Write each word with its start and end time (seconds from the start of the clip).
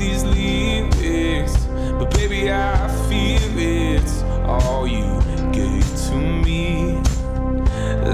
these 0.00 0.24
lyrics, 0.24 1.66
but 1.98 2.10
baby, 2.14 2.50
I 2.50 2.88
feel 3.06 3.50
all 4.48 4.88
you 4.88 5.20
gave 5.52 5.84
to 6.06 6.14
me. 6.16 6.94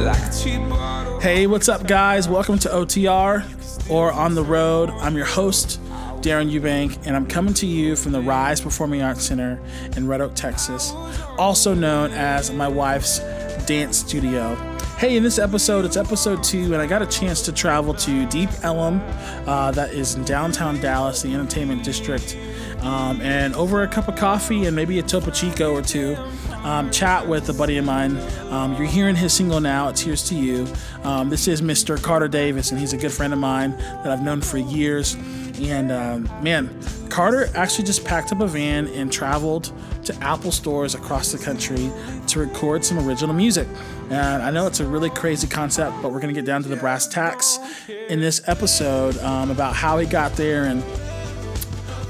Like. 0.04 1.22
Hey, 1.22 1.46
what's 1.46 1.68
up, 1.68 1.86
guys? 1.86 2.28
Welcome 2.28 2.58
to 2.58 2.68
OTR 2.68 3.88
or 3.88 4.10
On 4.10 4.34
the 4.34 4.42
Road. 4.42 4.90
I'm 4.90 5.16
your 5.16 5.26
host, 5.26 5.80
Darren 6.22 6.50
Eubank, 6.50 7.06
and 7.06 7.14
I'm 7.14 7.26
coming 7.26 7.54
to 7.54 7.66
you 7.66 7.94
from 7.94 8.10
the 8.10 8.20
Rise 8.20 8.60
Performing 8.60 9.02
Arts 9.02 9.24
Center 9.24 9.60
in 9.96 10.08
Red 10.08 10.20
Oak, 10.20 10.34
Texas, 10.34 10.90
also 11.38 11.72
known 11.72 12.10
as 12.10 12.50
my 12.50 12.66
wife's 12.66 13.20
dance 13.66 13.98
studio. 13.98 14.75
Hey, 14.98 15.18
in 15.18 15.22
this 15.22 15.38
episode, 15.38 15.84
it's 15.84 15.98
episode 15.98 16.42
two, 16.42 16.72
and 16.72 16.76
I 16.76 16.86
got 16.86 17.02
a 17.02 17.06
chance 17.06 17.42
to 17.42 17.52
travel 17.52 17.92
to 17.92 18.24
Deep 18.28 18.48
Ellum, 18.62 19.02
uh, 19.46 19.70
that 19.72 19.92
is 19.92 20.14
in 20.14 20.24
downtown 20.24 20.80
Dallas, 20.80 21.20
the 21.20 21.34
entertainment 21.34 21.84
district, 21.84 22.34
um, 22.80 23.20
and 23.20 23.54
over 23.56 23.82
a 23.82 23.88
cup 23.88 24.08
of 24.08 24.16
coffee 24.16 24.64
and 24.64 24.74
maybe 24.74 24.98
a 24.98 25.02
Topo 25.02 25.30
Chico 25.30 25.74
or 25.74 25.82
two, 25.82 26.16
um, 26.64 26.90
chat 26.90 27.28
with 27.28 27.46
a 27.50 27.52
buddy 27.52 27.76
of 27.76 27.84
mine. 27.84 28.16
Um, 28.50 28.74
you're 28.76 28.86
hearing 28.86 29.16
his 29.16 29.34
single 29.34 29.60
now, 29.60 29.90
It's 29.90 30.00
Here's 30.00 30.26
to 30.30 30.34
You. 30.34 30.66
Um, 31.04 31.28
this 31.28 31.46
is 31.46 31.60
Mr. 31.60 32.02
Carter 32.02 32.26
Davis, 32.28 32.70
and 32.70 32.80
he's 32.80 32.94
a 32.94 32.96
good 32.96 33.12
friend 33.12 33.34
of 33.34 33.38
mine 33.38 33.76
that 33.76 34.06
I've 34.06 34.22
known 34.22 34.40
for 34.40 34.56
years. 34.56 35.14
And 35.60 35.90
um, 35.90 36.24
man, 36.42 36.70
Carter 37.08 37.48
actually 37.54 37.84
just 37.84 38.04
packed 38.04 38.32
up 38.32 38.40
a 38.40 38.46
van 38.46 38.88
and 38.88 39.12
traveled 39.12 39.72
to 40.04 40.14
Apple 40.22 40.52
stores 40.52 40.94
across 40.94 41.32
the 41.32 41.38
country 41.38 41.90
to 42.28 42.40
record 42.40 42.84
some 42.84 42.98
original 43.06 43.34
music. 43.34 43.66
And 44.10 44.42
I 44.42 44.50
know 44.50 44.66
it's 44.66 44.80
a 44.80 44.86
really 44.86 45.10
crazy 45.10 45.46
concept, 45.46 45.96
but 46.02 46.12
we're 46.12 46.20
going 46.20 46.34
to 46.34 46.38
get 46.38 46.46
down 46.46 46.62
to 46.62 46.68
the 46.68 46.76
brass 46.76 47.08
tacks 47.08 47.58
in 47.88 48.20
this 48.20 48.40
episode 48.46 49.18
um, 49.18 49.50
about 49.50 49.74
how 49.74 49.98
he 49.98 50.06
got 50.06 50.32
there 50.34 50.64
and 50.64 50.82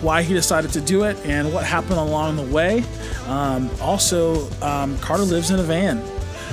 why 0.03 0.22
he 0.22 0.34
decided 0.34 0.72
to 0.72 0.81
do 0.81 1.05
it 1.05 1.16
and 1.25 1.53
what 1.53 1.64
happened 1.64 1.98
along 1.98 2.36
the 2.36 2.42
way. 2.42 2.84
Um, 3.27 3.70
also, 3.81 4.50
um, 4.60 4.98
Carter 4.98 5.25
lives 5.25 5.50
in 5.50 5.58
a 5.58 5.62
van. 5.62 6.03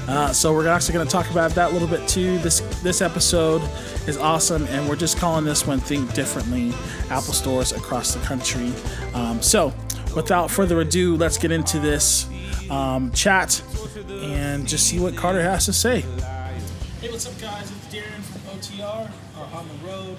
Uh, 0.07 0.33
so 0.33 0.53
we're 0.53 0.67
actually 0.67 0.93
going 0.93 1.07
to 1.07 1.11
talk 1.11 1.29
about 1.31 1.51
that 1.51 1.71
a 1.71 1.73
little 1.73 1.87
bit 1.87 2.05
too. 2.09 2.37
This 2.39 2.59
this 2.81 3.01
episode 3.01 3.61
is 4.05 4.17
awesome, 4.17 4.65
and 4.67 4.87
we're 4.89 4.97
just 4.97 5.17
calling 5.17 5.45
this 5.45 5.65
one 5.65 5.79
"Think 5.79 6.13
Differently." 6.13 6.73
Apple 7.09 7.33
stores 7.33 7.71
across 7.71 8.13
the 8.13 8.19
country. 8.21 8.73
Um, 9.13 9.41
so, 9.41 9.73
without 10.13 10.51
further 10.51 10.81
ado, 10.81 11.15
let's 11.15 11.37
get 11.37 11.51
into 11.51 11.79
this 11.79 12.27
um, 12.69 13.11
chat 13.13 13.61
and 14.09 14.67
just 14.67 14.87
see 14.87 14.99
what 14.99 15.15
Carter 15.15 15.41
has 15.41 15.65
to 15.65 15.73
say. 15.73 16.01
Hey, 16.01 17.09
what's 17.09 17.25
up, 17.25 17.39
guys? 17.39 17.71
It's 17.71 17.93
Darren 17.93 18.21
from 18.21 18.41
OTR 18.57 19.09
or 19.39 19.57
on 19.57 19.67
the 19.69 19.87
road. 19.87 20.17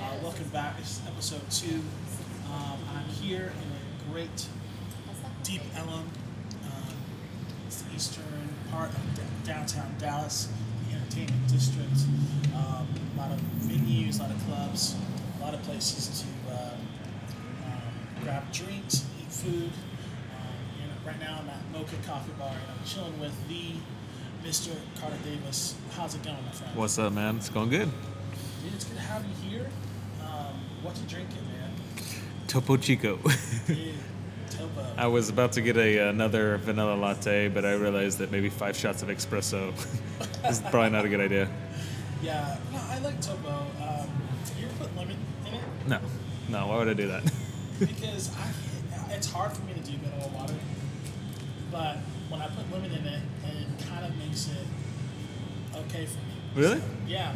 Uh, 0.00 0.16
welcome 0.22 0.48
back. 0.48 0.78
This 0.78 0.92
is 0.92 1.02
episode 1.06 1.50
two. 1.50 1.82
Um, 2.52 2.78
I'm 2.94 3.04
here 3.06 3.52
in 3.52 4.08
a 4.08 4.12
great 4.12 4.46
Deep 5.42 5.62
Ellum. 5.76 6.08
Um, 6.64 6.94
it's 7.66 7.82
the 7.82 7.94
eastern 7.94 8.55
part 8.70 8.90
of 8.90 9.14
d- 9.14 9.22
downtown 9.44 9.94
Dallas, 9.98 10.48
the 10.88 10.96
entertainment 10.96 11.48
district. 11.48 11.90
Um, 12.54 12.86
a 13.16 13.18
lot 13.18 13.32
of 13.32 13.40
venues, 13.62 14.18
a 14.18 14.22
lot 14.22 14.30
of 14.30 14.44
clubs, 14.46 14.96
a 15.38 15.44
lot 15.44 15.54
of 15.54 15.62
places 15.62 16.24
to 16.48 16.52
uh, 16.52 16.70
um, 17.64 18.22
grab 18.22 18.50
drinks, 18.52 19.04
eat 19.20 19.30
food. 19.30 19.70
Um, 19.72 20.82
and 20.82 21.06
right 21.06 21.18
now 21.20 21.40
I'm 21.42 21.48
at 21.48 21.60
Mocha 21.72 21.96
Coffee 22.06 22.32
Bar 22.38 22.48
and 22.50 22.78
I'm 22.78 22.84
chilling 22.86 23.18
with 23.20 23.34
the 23.48 23.72
Mr. 24.46 24.74
Carter 25.00 25.16
Davis. 25.24 25.74
How's 25.92 26.14
it 26.14 26.22
going, 26.22 26.36
my 26.44 26.50
friend? 26.52 26.76
What's 26.76 26.98
up, 26.98 27.12
man? 27.12 27.36
It's 27.36 27.48
going 27.48 27.70
good. 27.70 27.90
Dude, 28.62 28.74
it's 28.74 28.84
good 28.84 28.96
to 28.96 29.02
have 29.02 29.24
you 29.24 29.50
here. 29.50 29.66
Um, 30.22 30.54
what 30.82 30.96
you 30.98 31.06
drinking, 31.08 31.42
man? 31.48 31.70
Topo 32.46 32.76
Chico. 32.76 33.18
Dude. 33.66 33.94
I 34.96 35.06
was 35.06 35.28
about 35.28 35.52
to 35.52 35.60
get 35.60 35.76
a 35.76 36.08
another 36.08 36.56
vanilla 36.58 36.94
latte, 36.94 37.48
but 37.48 37.64
I 37.64 37.74
realized 37.74 38.18
that 38.18 38.30
maybe 38.30 38.48
five 38.48 38.76
shots 38.76 39.02
of 39.02 39.08
espresso 39.08 39.72
is 40.48 40.60
probably 40.60 40.90
not 40.90 41.04
a 41.04 41.08
good 41.08 41.20
idea. 41.20 41.48
Yeah, 42.22 42.56
no, 42.72 42.80
I 42.88 42.98
like 43.00 43.20
Topo. 43.20 43.48
Um, 43.48 44.08
you 44.58 44.66
ever 44.66 44.74
put 44.84 44.96
lemon 44.96 45.16
in 45.46 45.54
it? 45.54 45.60
No, 45.86 46.00
no. 46.48 46.68
Why 46.68 46.78
would 46.78 46.88
I 46.88 46.94
do 46.94 47.08
that? 47.08 47.22
Because 47.78 48.34
I, 48.34 49.14
it's 49.14 49.30
hard 49.30 49.52
for 49.52 49.62
me 49.66 49.74
to 49.74 49.80
do 49.80 49.98
mineral 49.98 50.30
water, 50.30 50.54
but 51.70 51.98
when 52.30 52.40
I 52.40 52.46
put 52.46 52.72
lemon 52.72 52.90
in 52.90 53.04
it, 53.04 53.20
it 53.44 53.86
kind 53.86 54.06
of 54.06 54.16
makes 54.16 54.48
it 54.48 54.66
okay 55.76 56.06
for 56.06 56.16
me. 56.16 56.34
Really? 56.54 56.80
Yeah. 57.06 57.34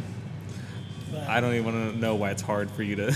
But 1.11 1.27
I 1.27 1.41
don't 1.41 1.53
even 1.53 1.65
want 1.65 1.93
to 1.93 1.99
know 1.99 2.15
why 2.15 2.31
it's 2.31 2.41
hard 2.41 2.71
for 2.71 2.81
you 2.81 2.95
to. 2.95 3.07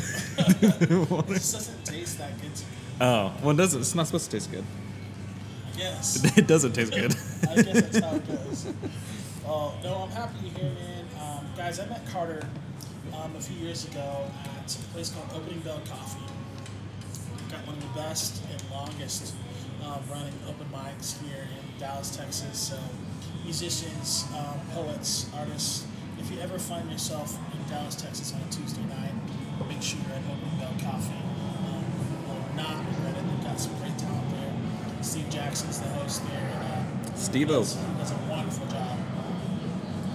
It 0.62 1.28
just 1.30 1.54
doesn't 1.54 1.86
taste 1.86 2.20
that 2.20 2.40
good 2.42 2.54
to 2.54 2.66
me. 2.66 2.75
Oh, 3.02 3.34
well, 3.42 3.52
it 3.52 3.58
doesn't. 3.58 3.82
It's 3.82 3.96
not 3.96 4.08
supposed 4.08 4.32
to 4.32 4.38
taste 4.38 4.52
good. 4.52 4.64
Yes. 5.78 6.24
It 6.38 6.48
doesn't 6.48 6.74
taste 6.74 6.92
good. 6.92 7.16
I 7.50 7.62
guess 7.62 7.82
that's 7.82 8.00
how 8.00 8.16
it 8.16 8.28
goes. 8.28 8.68
Oh, 9.48 9.74
no, 9.84 10.04
I'm 10.04 10.10
happy 10.10 10.36
you're 10.44 10.54
here, 10.60 10.72
man. 10.72 11.06
Um, 11.22 11.46
guys, 11.56 11.80
I 11.80 11.86
met 11.88 12.06
Carter 12.08 12.48
um, 13.14 13.36
a 13.36 13.42
few 13.42 13.58
years 13.64 13.86
ago 13.86 14.26
at 14.46 14.76
a 14.76 14.80
place 14.94 15.12
called 15.12 15.30
Opening 15.36 15.60
Bell 15.60 15.82
Coffee. 15.88 16.26
Got 17.52 17.68
one 17.68 17.78
of 17.78 17.82
the 17.82 18.00
best 18.00 18.42
and 18.52 18.64
longest 18.72 19.36
um, 19.84 20.02
running 20.10 20.34
open 20.48 20.68
mics 20.74 21.22
here 21.22 21.44
in 21.44 21.80
Dallas, 21.80 22.16
Texas. 22.16 22.58
So, 22.58 22.80
musicians, 23.44 24.26
um, 24.34 24.60
poets, 24.74 25.30
artists, 25.38 25.86
if 26.20 26.32
you 26.32 26.40
ever 26.40 26.58
find 26.58 26.90
yourself 26.92 27.38
in 27.54 27.70
Dallas, 27.70 27.96
Texas 27.96 28.34
on 28.34 28.42
a 28.42 28.52
Tuesday 28.52 28.84
night, 28.84 29.14
make 29.68 29.82
sure 29.82 30.00
you're 30.08 30.16
at 30.16 30.24
Opening 30.26 30.58
Bell 30.60 30.92
Coffee. 30.92 31.14
Um, 31.14 31.84
you 32.00 32.18
will 32.28 32.56
not 32.56 32.86
regret 33.56 33.56
it. 33.56 33.56
They've 33.56 33.56
got 33.56 33.60
some 33.60 33.76
great 33.80 33.98
talent 33.98 34.30
there. 34.32 35.04
Steve 35.04 35.30
Jackson's 35.30 35.80
the 35.80 35.88
host 35.90 36.24
there. 36.28 36.40
And, 36.40 37.08
uh, 37.08 37.16
Steve-O. 37.16 37.60
does, 37.60 37.76
does 37.76 38.12
a 38.12 38.16
wonderful 38.30 38.68
job. 38.68 38.98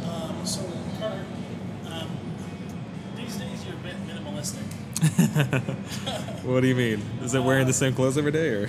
Um, 0.05 0.47
so, 0.47 0.61
Carter, 0.99 1.25
um, 1.91 2.09
these 3.17 3.37
days 3.37 3.65
you're 3.65 3.75
a 3.75 3.79
bit 3.79 3.95
minimalistic. 4.07 4.65
what 6.45 6.61
do 6.61 6.67
you 6.67 6.75
mean? 6.75 7.03
Is 7.23 7.35
it 7.35 7.43
wearing 7.43 7.67
the 7.67 7.73
same 7.73 7.95
clothes 7.95 8.19
every 8.19 8.33
day, 8.33 8.49
or? 8.51 8.69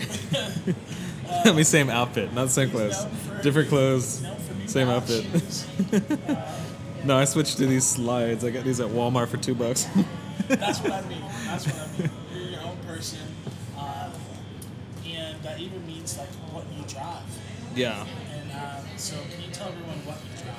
I 1.45 1.51
mean, 1.51 1.63
same 1.65 1.89
outfit, 1.89 2.33
not 2.33 2.49
same 2.49 2.69
clothes. 2.69 3.05
Different 3.41 3.69
clothes, 3.69 4.21
Known 4.21 4.35
for 4.37 4.53
new 4.53 4.67
same 4.67 4.87
outfit. 4.89 5.25
shoes. 5.25 5.67
No, 7.03 7.17
I 7.17 7.25
switched 7.25 7.57
to 7.57 7.65
these 7.65 7.83
slides. 7.87 8.45
I 8.45 8.51
got 8.51 8.63
these 8.63 8.79
at 8.79 8.87
Walmart 8.87 9.29
for 9.29 9.37
two 9.37 9.55
bucks. 9.55 9.87
That's 10.47 10.77
what 10.81 10.91
I 10.91 11.01
mean. 11.09 11.23
That's 11.45 11.65
what 11.65 11.75
I 11.79 11.97
mean. 11.99 12.11
You're 12.31 12.49
your 12.51 12.61
own 12.61 12.77
person, 12.85 13.17
means 16.01 16.17
like 16.17 16.27
what 16.51 16.65
you 16.75 16.83
drive. 16.87 17.21
yeah. 17.75 18.05
And 18.33 18.51
um, 18.51 18.85
so, 18.97 19.15
can 19.31 19.41
you 19.41 19.51
tell 19.51 19.67
everyone 19.67 19.97
what 20.05 20.17
you 20.17 20.43
drive? 20.43 20.57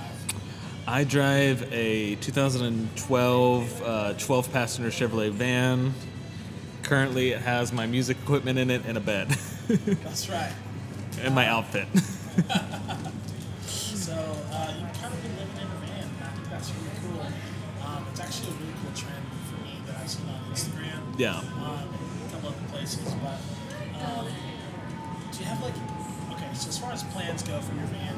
I 0.86 1.04
drive 1.04 1.72
a 1.72 2.14
2012 2.16 3.82
uh, 3.82 4.14
12 4.14 4.52
passenger 4.52 4.90
Chevrolet 4.90 5.30
van. 5.30 5.94
Currently, 6.82 7.30
it 7.30 7.40
has 7.42 7.72
my 7.72 7.86
music 7.86 8.16
equipment 8.22 8.58
in 8.58 8.70
it 8.70 8.82
and 8.86 8.96
a 8.96 9.00
bed, 9.00 9.28
That's 9.68 10.28
right. 10.28 10.52
and 11.20 11.34
my 11.34 11.46
outfit. 11.46 11.86
So 13.66 14.12
uh, 14.14 14.74
you've 14.80 14.92
kind 15.00 15.14
of 15.14 15.22
been 15.22 15.36
living 15.38 15.56
in 15.56 15.62
a 15.62 15.86
van. 15.86 16.08
I 16.20 16.34
think 16.34 16.50
that's 16.50 16.70
really 16.74 16.90
cool. 17.00 17.20
Um, 17.86 18.04
it's 18.10 18.18
actually 18.18 18.48
a 18.48 18.54
really 18.58 18.72
cool 18.82 18.90
trend 18.96 19.24
for 19.48 19.62
me 19.64 19.78
that 19.86 19.96
I've 20.02 20.10
seen 20.10 20.26
on 20.28 20.40
Instagram. 20.52 21.18
Yeah. 21.18 21.36
Um, 21.38 21.46
a 22.26 22.32
couple 22.32 22.48
other 22.48 22.68
places, 22.72 23.14
but 23.22 23.38
um, 24.04 24.26
do 25.42 25.48
you 25.48 25.54
have 25.54 25.62
like 25.62 25.74
okay? 26.32 26.54
So 26.54 26.68
as 26.68 26.78
far 26.78 26.92
as 26.92 27.02
plans 27.04 27.42
go 27.42 27.60
for 27.60 27.74
your 27.74 27.86
van, 27.86 28.14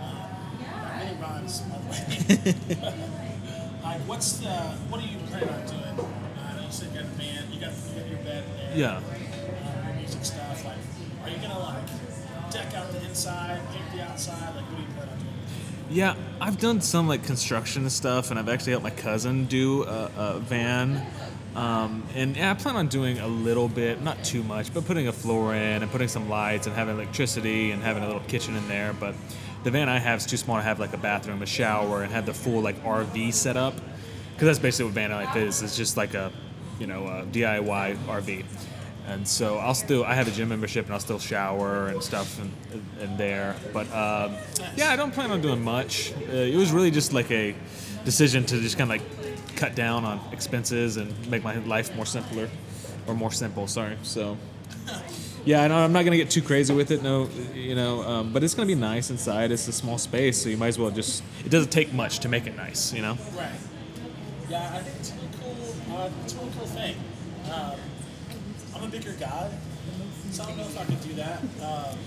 um, 0.00 0.28
that 0.70 1.02
really 1.02 1.20
rhymes 1.20 1.60
by 1.60 1.78
the 1.78 1.90
way. 1.90 2.54
like, 3.82 4.00
what's 4.02 4.38
the 4.38 4.48
what 4.88 5.02
are 5.02 5.06
you 5.06 5.18
planning 5.28 5.48
on 5.50 5.66
doing? 5.66 6.08
Uh, 6.38 6.62
you 6.64 6.70
said 6.70 6.88
you 6.88 7.00
got 7.00 7.04
a 7.04 7.14
van, 7.20 7.52
you 7.52 7.60
got 7.60 7.72
you 7.72 8.00
got 8.00 8.08
your 8.08 8.18
bed 8.20 8.44
there. 8.56 8.76
Yeah. 8.76 8.96
Um, 8.96 9.04
your 9.86 9.94
music 9.96 10.24
stuff. 10.24 10.64
Like, 10.64 10.76
are 11.24 11.28
you 11.28 11.36
gonna 11.36 11.58
like 11.58 12.50
deck 12.50 12.74
out 12.74 12.90
the 12.92 13.04
inside, 13.04 13.60
paint 13.70 13.84
the 13.92 14.02
outside? 14.02 14.54
Like, 14.54 14.64
what 14.64 14.76
do 14.76 14.82
you 14.82 14.88
plan 14.94 15.08
on 15.08 15.18
doing? 15.18 15.30
Yeah, 15.90 16.14
I've 16.40 16.58
done 16.58 16.80
some 16.80 17.08
like 17.08 17.24
construction 17.24 17.88
stuff, 17.90 18.30
and 18.30 18.38
I've 18.38 18.48
actually 18.48 18.72
helped 18.72 18.84
my 18.84 18.90
cousin 18.90 19.44
do 19.44 19.84
a, 19.84 20.10
a 20.16 20.38
van. 20.38 21.06
Um, 21.54 22.02
and 22.14 22.36
yeah, 22.36 22.50
I 22.50 22.54
plan 22.54 22.76
on 22.76 22.88
doing 22.88 23.18
a 23.20 23.28
little 23.28 23.68
bit, 23.68 24.02
not 24.02 24.22
too 24.24 24.42
much, 24.42 24.74
but 24.74 24.84
putting 24.86 25.06
a 25.06 25.12
floor 25.12 25.54
in 25.54 25.82
and 25.82 25.90
putting 25.90 26.08
some 26.08 26.28
lights 26.28 26.66
and 26.66 26.74
having 26.74 26.96
electricity 26.96 27.70
and 27.70 27.82
having 27.82 28.02
a 28.02 28.06
little 28.06 28.22
kitchen 28.22 28.56
in 28.56 28.66
there. 28.66 28.92
But 28.92 29.14
the 29.62 29.70
van 29.70 29.88
I 29.88 29.98
have 29.98 30.18
is 30.18 30.26
too 30.26 30.36
small 30.36 30.56
to 30.56 30.62
have 30.62 30.80
like 30.80 30.92
a 30.92 30.98
bathroom, 30.98 31.42
a 31.42 31.46
shower, 31.46 32.02
and 32.02 32.12
have 32.12 32.26
the 32.26 32.34
full 32.34 32.60
like 32.60 32.82
RV 32.82 33.32
setup. 33.32 33.74
Because 34.32 34.46
that's 34.46 34.58
basically 34.58 34.86
what 34.86 34.94
van 34.94 35.12
life 35.12 35.36
is. 35.36 35.62
It's 35.62 35.76
just 35.76 35.96
like 35.96 36.14
a, 36.14 36.32
you 36.80 36.88
know, 36.88 37.06
a 37.06 37.24
DIY 37.24 37.96
RV. 37.98 38.44
And 39.06 39.28
so 39.28 39.58
I'll 39.58 39.74
still 39.74 40.02
I 40.02 40.14
have 40.14 40.26
a 40.26 40.30
gym 40.30 40.48
membership 40.48 40.86
and 40.86 40.94
I'll 40.94 41.00
still 41.00 41.18
shower 41.18 41.88
and 41.88 42.02
stuff 42.02 42.40
and, 42.40 42.52
in 43.00 43.16
there. 43.16 43.54
But 43.72 43.86
um, 43.92 44.34
yeah, 44.76 44.90
I 44.90 44.96
don't 44.96 45.12
plan 45.12 45.30
on 45.30 45.40
doing 45.40 45.62
much. 45.62 46.12
Uh, 46.12 46.32
it 46.32 46.56
was 46.56 46.72
really 46.72 46.90
just 46.90 47.12
like 47.12 47.30
a 47.30 47.54
decision 48.04 48.44
to 48.46 48.60
just 48.60 48.76
kind 48.76 48.90
of 48.90 48.98
like 48.98 49.23
cut 49.54 49.74
down 49.74 50.04
on 50.04 50.20
expenses 50.32 50.96
and 50.96 51.12
make 51.30 51.42
my 51.42 51.56
life 51.58 51.94
more 51.96 52.06
simpler. 52.06 52.48
or 53.06 53.14
more 53.14 53.30
simple. 53.32 53.66
Sorry. 53.66 53.96
So. 54.02 54.36
Yeah, 55.44 55.62
I 55.62 55.68
know 55.68 55.76
I'm 55.76 55.92
not 55.92 56.06
gonna 56.06 56.16
get 56.16 56.30
too 56.30 56.40
crazy 56.40 56.72
with 56.72 56.90
it. 56.90 57.02
No, 57.02 57.28
you 57.54 57.74
know, 57.74 58.00
um, 58.02 58.32
but 58.32 58.42
it's 58.42 58.54
gonna 58.54 58.66
be 58.66 58.74
nice 58.74 59.10
inside. 59.10 59.52
It's 59.52 59.68
a 59.68 59.72
small 59.72 59.98
space, 59.98 60.42
so 60.42 60.48
you 60.48 60.56
might 60.56 60.68
as 60.68 60.78
well 60.78 60.90
just. 60.90 61.22
It 61.44 61.50
doesn't 61.50 61.70
take 61.70 61.92
much 61.92 62.20
to 62.20 62.30
make 62.30 62.46
it 62.46 62.56
nice, 62.56 62.94
you 62.94 63.02
know. 63.02 63.18
Right. 63.36 63.50
Yeah, 64.48 64.70
I 64.72 64.78
think 64.78 64.96
it's 65.00 65.10
a 65.12 65.14
really 65.16 65.28
cool. 65.42 65.96
Uh, 65.96 66.10
it's 66.24 66.32
a 66.32 66.38
really 66.38 66.50
cool 66.56 66.66
thing. 66.66 66.96
Um, 67.52 67.74
I'm 68.74 68.84
a 68.84 68.88
bigger 68.88 69.12
guy, 69.12 69.50
so 70.30 70.44
I 70.44 70.46
don't 70.46 70.56
know 70.56 70.62
if 70.64 70.80
I 70.80 70.84
could 70.86 71.02
do 71.02 71.12
that. 71.14 71.40
Um, 71.62 71.98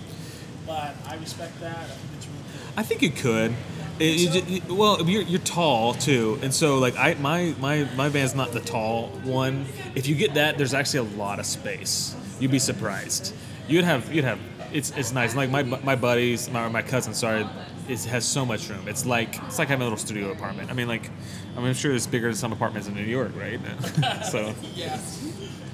but 0.66 0.96
I 1.08 1.16
respect 1.18 1.60
that. 1.62 1.78
I 1.78 1.84
think 1.86 2.14
it's 2.18 2.28
really 2.28 2.40
cool. 2.42 2.74
I 2.76 2.84
think 2.84 3.02
you 3.04 3.12
could. 3.12 3.56
It- 4.00 4.50
you 4.50 4.60
you- 4.68 4.76
well, 4.76 5.02
you're, 5.08 5.24
you're 5.24 5.40
tall 5.42 5.94
too, 5.94 6.40
and 6.42 6.54
so 6.54 6.78
like 6.78 6.96
I 6.98 7.16
my 7.16 7.54
my 7.60 7.88
my 7.96 8.10
van's 8.10 8.36
not 8.36 8.52
the 8.52 8.60
tall 8.60 9.08
one. 9.24 9.66
If 9.96 10.08
you 10.08 10.16
get 10.16 10.34
that, 10.36 10.58
there's 10.58 10.74
actually 10.74 11.10
a 11.10 11.18
lot 11.18 11.40
of 11.40 11.46
space. 11.46 12.16
You'd 12.40 12.52
be 12.52 12.60
surprised. 12.60 13.34
You'd 13.68 13.84
have 13.86 14.14
you'd 14.14 14.24
have 14.24 14.40
it's 14.72 14.92
it's 14.92 15.12
nice. 15.14 15.36
Like 15.36 15.50
my 15.50 15.64
my 15.64 15.96
buddies, 15.96 16.50
my 16.50 16.68
my 16.70 16.82
cousin, 16.82 17.14
sorry, 17.14 17.46
it 17.90 18.04
has 18.06 18.24
so 18.26 18.46
much 18.46 18.70
room. 18.70 18.88
It's 18.88 19.06
like 19.06 19.42
it's 19.46 19.58
like 19.60 19.70
having 19.70 19.82
a 19.82 19.86
little 19.86 19.98
studio 19.98 20.32
apartment. 20.32 20.70
I 20.70 20.74
mean, 20.74 20.88
like 20.88 21.10
I 21.56 21.60
mean, 21.60 21.68
I'm 21.70 21.74
sure 21.74 21.94
it's 21.94 22.06
bigger 22.08 22.28
than 22.28 22.36
some 22.36 22.52
apartments 22.54 22.88
in 22.88 22.94
New 22.94 23.04
York, 23.04 23.32
right? 23.36 23.60
so 24.32 24.54
Yes. 24.76 25.24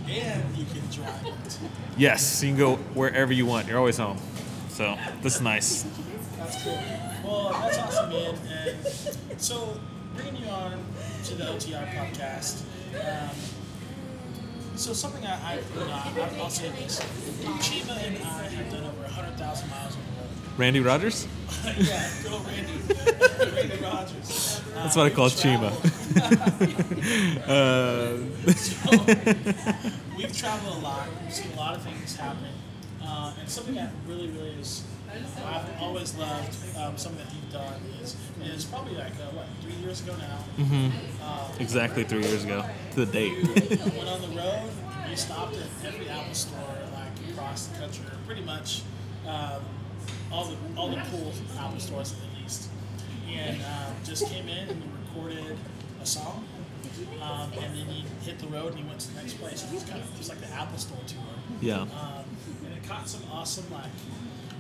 And 0.08 0.56
you 0.56 0.66
can 0.66 0.82
drive 0.92 1.26
it. 1.26 1.58
yes, 1.98 2.44
you 2.44 2.50
can 2.50 2.58
go 2.58 2.76
wherever 2.94 3.34
you 3.34 3.46
want. 3.46 3.68
You're 3.68 3.80
always 3.80 3.98
home. 3.98 4.18
So 4.70 4.96
that's 5.22 5.42
nice. 5.42 5.86
That's 6.38 6.64
cool. 6.64 6.80
That's 7.62 7.78
awesome, 7.78 8.10
man. 8.10 8.36
And 9.30 9.42
so, 9.42 9.80
bringing 10.16 10.38
you 10.44 10.48
on 10.50 10.84
to 11.26 11.36
the 11.36 11.44
OTR 11.46 11.88
podcast. 11.94 12.62
Um, 12.96 13.30
so 14.76 14.92
something 14.94 15.26
I, 15.26 15.54
I 15.54 15.56
you 15.56 15.80
know, 15.86 15.92
I, 15.94 16.40
I'll 16.42 16.50
say 16.50 16.70
this: 16.70 17.00
Chima 17.60 17.96
and 18.06 18.18
I 18.24 18.44
have 18.50 18.72
done 18.72 18.84
over 18.84 19.08
hundred 19.08 19.38
thousand 19.38 19.70
miles 19.70 19.96
on 19.96 20.02
the 20.02 20.58
Randy 20.58 20.80
Rogers. 20.80 21.28
road. 21.66 21.76
yeah, 21.80 22.10
go 22.24 22.40
Randy, 22.40 23.56
Randy 23.56 23.84
Rogers. 23.84 24.62
Uh, 24.76 24.84
That's 24.84 24.96
what 24.96 25.04
I 25.04 25.06
we've 25.06 25.16
call 25.16 25.30
Chima. 25.30 25.72
traveled- 28.46 30.18
we've 30.18 30.38
traveled 30.38 30.78
a 30.78 30.80
lot. 30.80 31.08
We've 31.24 31.34
seen 31.34 31.52
a 31.54 31.56
lot 31.56 31.76
of 31.76 31.84
things 31.84 32.16
happen, 32.16 32.48
uh, 33.04 33.34
and 33.40 33.50
something 33.50 33.76
that 33.76 33.92
really, 34.08 34.28
really 34.30 34.52
is 34.60 34.84
I've 35.46 35.82
always 35.82 36.16
loved 36.16 36.56
um, 36.78 36.98
something 36.98 37.24
that 37.24 37.34
you've 37.34 37.52
done 37.52 37.82
is 38.02 38.16
it's 38.42 38.66
probably 38.66 38.96
like 38.96 39.14
uh, 39.14 39.36
what 39.36 39.46
three 39.62 39.74
years 39.76 40.02
ago 40.02 40.16
now. 40.18 40.40
Mm-hmm. 40.58 41.62
Exactly 41.62 42.04
three 42.04 42.22
years 42.24 42.44
ago 42.44 42.66
to 42.92 43.06
the 43.06 43.12
date. 43.12 43.38
You 43.38 43.92
went 43.98 44.10
on 44.10 44.22
the 44.22 44.36
road. 44.36 44.70
You 45.10 45.16
stopped 45.16 45.56
at 45.56 45.68
every 45.86 46.10
Apple 46.10 46.34
store 46.34 46.60
like 46.94 47.32
across 47.32 47.68
the 47.68 47.78
country, 47.80 48.06
pretty 48.26 48.42
much 48.42 48.82
um, 49.28 49.62
all 50.32 50.46
the 50.46 50.58
all 50.76 50.90
the 50.90 51.02
cool 51.12 51.32
Apple 51.58 51.80
stores 51.80 52.14
at 52.14 52.42
least, 52.42 52.70
and 53.32 53.62
um, 53.62 53.94
just 54.04 54.28
came 54.28 54.48
in 54.48 54.70
and 54.70 54.84
recorded 55.08 55.58
a 56.02 56.06
song. 56.06 56.46
Um, 57.22 57.52
and 57.54 57.78
then 57.78 57.88
he 57.88 58.06
hit 58.24 58.40
the 58.40 58.48
road 58.48 58.70
and 58.70 58.80
he 58.80 58.84
went 58.84 59.00
to 59.02 59.14
the 59.14 59.22
next 59.22 59.34
place. 59.36 59.64
It 59.64 59.74
was 59.74 59.84
kind 59.84 60.02
of 60.02 60.16
just 60.18 60.30
like 60.30 60.40
the 60.42 60.52
Apple 60.54 60.78
Store 60.78 60.98
tour. 61.08 61.22
Yeah. 61.62 61.82
Um, 61.82 61.90
and 62.66 62.74
it 62.76 62.88
caught 62.88 63.08
some 63.08 63.22
awesome 63.32 63.66
like 63.72 63.86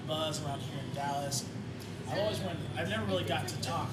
buzz 0.07 0.43
around 0.43 0.61
here 0.61 0.79
in 0.87 0.95
Dallas. 0.95 1.45
I've 2.09 2.19
always 2.19 2.39
wanted. 2.39 2.59
I've 2.77 2.89
never 2.89 3.05
really 3.05 3.23
got 3.23 3.47
to 3.47 3.61
talk 3.61 3.89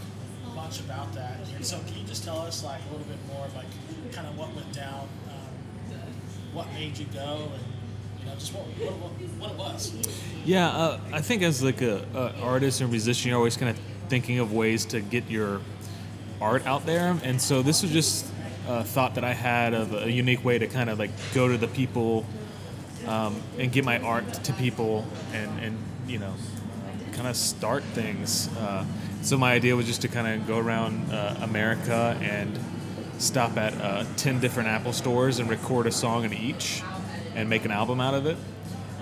much 0.55 0.81
about 0.81 1.13
that. 1.15 1.39
And 1.55 1.65
so, 1.65 1.79
can 1.87 1.99
you 1.99 2.07
just 2.07 2.25
tell 2.25 2.39
us 2.41 2.65
like 2.65 2.81
a 2.89 2.93
little 2.93 3.07
bit 3.07 3.19
more 3.29 3.47
of 3.47 3.55
like 3.55 3.67
kind 4.13 4.27
of 4.27 4.37
what 4.37 4.55
went 4.55 4.73
down, 4.73 5.09
um, 5.29 5.97
what 6.53 6.73
made 6.73 6.99
you 6.99 7.07
go, 7.15 7.51
and 7.55 7.65
you 8.21 8.27
know 8.27 8.35
just 8.35 8.53
what 8.55 8.67
what, 8.67 8.93
what, 8.99 9.13
what 9.39 9.51
it 9.53 9.57
was? 9.57 9.95
Yeah, 10.45 10.69
uh, 10.69 11.01
I 11.13 11.21
think 11.21 11.43
as 11.43 11.63
like 11.63 11.83
a, 11.83 12.05
a 12.15 12.43
artist 12.43 12.81
and 12.81 12.91
musician, 12.91 13.31
you're 13.31 13.39
always 13.39 13.57
kind 13.57 13.71
of 13.71 13.79
thinking 14.09 14.39
of 14.39 14.53
ways 14.53 14.85
to 14.87 15.01
get 15.01 15.31
your 15.31 15.61
art 16.41 16.67
out 16.67 16.87
there, 16.87 17.17
and 17.23 17.41
so 17.41 17.63
this 17.63 17.83
was 17.83 17.93
just 17.93 18.27
a 18.69 18.85
thought 18.85 19.15
that 19.15 19.25
I 19.25 19.33
had 19.33 19.75
of 19.75 19.95
a 19.95 20.11
unique 20.11 20.45
way 20.45 20.59
to 20.59 20.67
kind 20.67 20.91
of 20.91 20.99
like 20.99 21.11
go 21.35 21.49
to 21.49 21.57
the 21.57 21.69
people 21.69 22.27
um, 23.07 23.41
and 23.59 23.73
get 23.73 23.85
my 23.85 23.99
art 24.01 24.33
to 24.33 24.53
people, 24.55 25.07
and 25.33 25.61
and 25.61 25.79
you 26.11 26.19
know, 26.19 26.35
kind 27.13 27.29
of 27.29 27.37
start 27.37 27.85
things. 27.95 28.49
Uh, 28.57 28.85
so 29.23 29.37
my 29.37 29.53
idea 29.53 29.77
was 29.77 29.87
just 29.87 30.03
to 30.03 30.09
kind 30.09 30.27
of 30.27 30.47
go 30.47 30.59
around 30.59 31.11
uh, 31.13 31.37
America 31.43 32.19
and 32.21 32.59
stop 33.19 33.57
at 33.57 33.75
uh, 33.75 34.05
ten 34.17 34.41
different 34.41 34.69
Apple 34.69 34.93
stores 34.93 35.39
and 35.39 35.49
record 35.49 35.87
a 35.87 35.93
song 35.93 36.25
in 36.25 36.33
each, 36.33 36.83
and 37.37 37.49
make 37.49 37.65
an 37.65 37.71
album 37.71 38.01
out 38.01 38.15
of 38.15 38.27
it. 38.27 38.37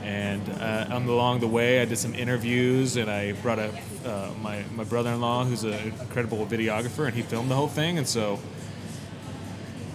And 0.02 0.48
uh, 0.60 0.86
along 0.90 1.40
the 1.40 1.48
way, 1.48 1.80
I 1.80 1.84
did 1.84 1.98
some 1.98 2.14
interviews, 2.14 2.96
and 2.96 3.10
I 3.10 3.32
brought 3.32 3.58
up 3.58 3.74
uh, 4.04 4.30
my 4.42 4.64
my 4.74 4.84
brother-in-law, 4.84 5.44
who's 5.44 5.64
an 5.64 5.72
incredible 6.00 6.46
videographer, 6.46 7.06
and 7.06 7.14
he 7.14 7.22
filmed 7.22 7.50
the 7.50 7.56
whole 7.56 7.68
thing. 7.68 7.98
And 7.98 8.06
so, 8.06 8.38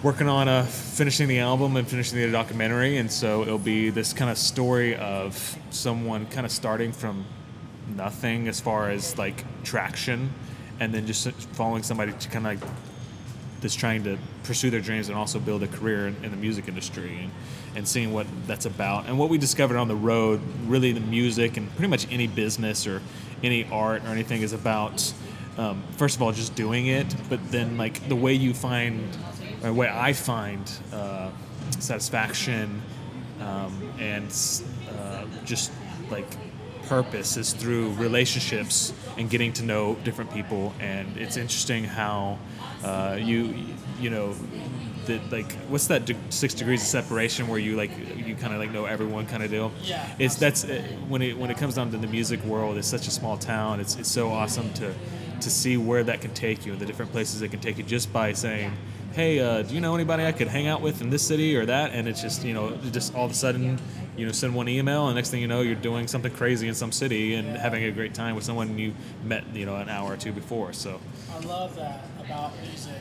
working 0.04 0.28
on 0.28 0.48
uh, 0.48 0.62
finishing 0.64 1.28
the 1.28 1.38
album 1.38 1.76
and 1.76 1.88
finishing 1.88 2.18
the 2.18 2.30
documentary, 2.30 2.98
and 2.98 3.10
so 3.10 3.40
it'll 3.40 3.58
be 3.58 3.88
this 3.88 4.12
kind 4.12 4.30
of 4.30 4.36
story 4.36 4.94
of 4.96 5.58
someone 5.70 6.26
kind 6.26 6.44
of 6.44 6.52
starting 6.52 6.92
from 6.92 7.24
nothing 7.96 8.46
as 8.46 8.60
far 8.60 8.90
as 8.90 9.16
like 9.16 9.42
traction, 9.64 10.30
and 10.78 10.92
then 10.92 11.06
just 11.06 11.30
following 11.54 11.82
somebody 11.82 12.12
to 12.12 12.28
kind 12.28 12.46
of 12.46 12.60
like 12.62 12.70
that's 13.62 13.74
trying 13.74 14.04
to 14.04 14.18
pursue 14.42 14.68
their 14.68 14.82
dreams 14.82 15.08
and 15.08 15.16
also 15.16 15.40
build 15.40 15.62
a 15.62 15.68
career 15.68 16.06
in, 16.08 16.14
in 16.22 16.30
the 16.30 16.36
music 16.36 16.68
industry 16.68 17.20
and, 17.22 17.32
and 17.74 17.88
seeing 17.88 18.12
what 18.12 18.26
that's 18.46 18.66
about. 18.66 19.06
And 19.06 19.18
what 19.18 19.30
we 19.30 19.38
discovered 19.38 19.78
on 19.78 19.88
the 19.88 19.96
road 19.96 20.42
really 20.66 20.92
the 20.92 21.00
music 21.00 21.56
and 21.56 21.70
pretty 21.76 21.88
much 21.88 22.06
any 22.12 22.26
business 22.26 22.86
or 22.86 23.00
any 23.42 23.64
art 23.72 24.04
or 24.04 24.08
anything 24.08 24.42
is 24.42 24.52
about 24.52 25.14
um, 25.56 25.82
first 25.96 26.16
of 26.16 26.22
all 26.22 26.32
just 26.32 26.54
doing 26.54 26.88
it 26.88 27.06
but 27.28 27.38
then 27.50 27.76
like 27.76 28.06
the 28.08 28.16
way 28.16 28.34
you 28.34 28.52
find 28.52 29.00
the 29.68 29.72
way 29.74 29.88
i 29.88 30.12
find 30.12 30.70
uh, 30.92 31.30
satisfaction 31.78 32.82
um, 33.40 33.72
and 33.98 34.26
uh, 34.98 35.24
just 35.44 35.72
like 36.10 36.26
purpose 36.86 37.36
is 37.36 37.52
through 37.54 37.90
relationships 37.94 38.92
and 39.16 39.30
getting 39.30 39.52
to 39.52 39.62
know 39.62 39.94
different 40.04 40.30
people 40.32 40.72
and 40.80 41.16
it's 41.16 41.36
interesting 41.36 41.82
how 41.84 42.38
uh, 42.84 43.16
you 43.20 43.54
you 44.00 44.10
know 44.10 44.34
that 45.06 45.20
like 45.32 45.52
what's 45.68 45.86
that 45.86 46.04
de- 46.04 46.16
six 46.30 46.52
degrees 46.54 46.82
of 46.82 46.86
separation 46.88 47.48
where 47.48 47.58
you 47.58 47.74
like 47.76 47.90
you 48.16 48.34
kind 48.34 48.52
of 48.54 48.60
like 48.60 48.70
know 48.70 48.84
everyone 48.84 49.26
kind 49.26 49.42
of 49.42 49.50
deal 49.50 49.72
Yeah. 49.82 50.06
it's 50.18 50.36
that's 50.36 50.64
uh, 50.64 50.82
when 51.08 51.22
it 51.22 51.36
when 51.38 51.50
it 51.50 51.56
comes 51.56 51.74
down 51.74 51.90
to 51.90 51.96
the 51.98 52.06
music 52.06 52.42
world 52.44 52.76
it's 52.76 52.88
such 52.88 53.06
a 53.08 53.10
small 53.10 53.36
town 53.38 53.80
it's, 53.80 53.96
it's 53.96 54.10
so 54.10 54.30
awesome 54.30 54.72
to 54.74 54.94
to 55.40 55.50
see 55.50 55.76
where 55.78 56.04
that 56.04 56.20
can 56.20 56.32
take 56.34 56.64
you 56.66 56.72
and 56.72 56.80
the 56.80 56.86
different 56.86 57.12
places 57.12 57.40
it 57.42 57.48
can 57.50 57.60
take 57.60 57.76
you 57.78 57.84
just 57.84 58.12
by 58.12 58.32
saying 58.32 58.72
hey 59.14 59.38
uh, 59.38 59.62
do 59.62 59.74
you 59.74 59.80
know 59.80 59.94
anybody 59.94 60.24
i 60.24 60.32
could 60.32 60.48
hang 60.48 60.66
out 60.66 60.80
with 60.80 61.00
in 61.00 61.10
this 61.10 61.24
city 61.26 61.56
or 61.56 61.64
that 61.66 61.92
and 61.92 62.08
it's 62.08 62.20
just 62.20 62.44
you 62.44 62.52
know 62.52 62.76
just 62.90 63.14
all 63.14 63.24
of 63.24 63.30
a 63.30 63.34
sudden 63.34 63.78
you 64.16 64.26
know 64.26 64.32
send 64.32 64.54
one 64.54 64.68
email 64.68 65.06
and 65.06 65.14
next 65.16 65.30
thing 65.30 65.40
you 65.40 65.46
know 65.46 65.60
you're 65.60 65.74
doing 65.76 66.06
something 66.08 66.32
crazy 66.32 66.66
in 66.68 66.74
some 66.74 66.90
city 66.92 67.34
and 67.34 67.56
having 67.56 67.84
a 67.84 67.90
great 67.92 68.12
time 68.14 68.34
with 68.34 68.44
someone 68.44 68.76
you 68.78 68.92
met 69.24 69.44
you 69.54 69.66
know 69.66 69.76
an 69.76 69.88
hour 69.88 70.12
or 70.12 70.16
two 70.16 70.32
before 70.32 70.72
so 70.72 71.00
I 71.32 71.38
love 71.46 71.74
that 71.76 72.04
about 72.24 72.52
music. 72.62 72.92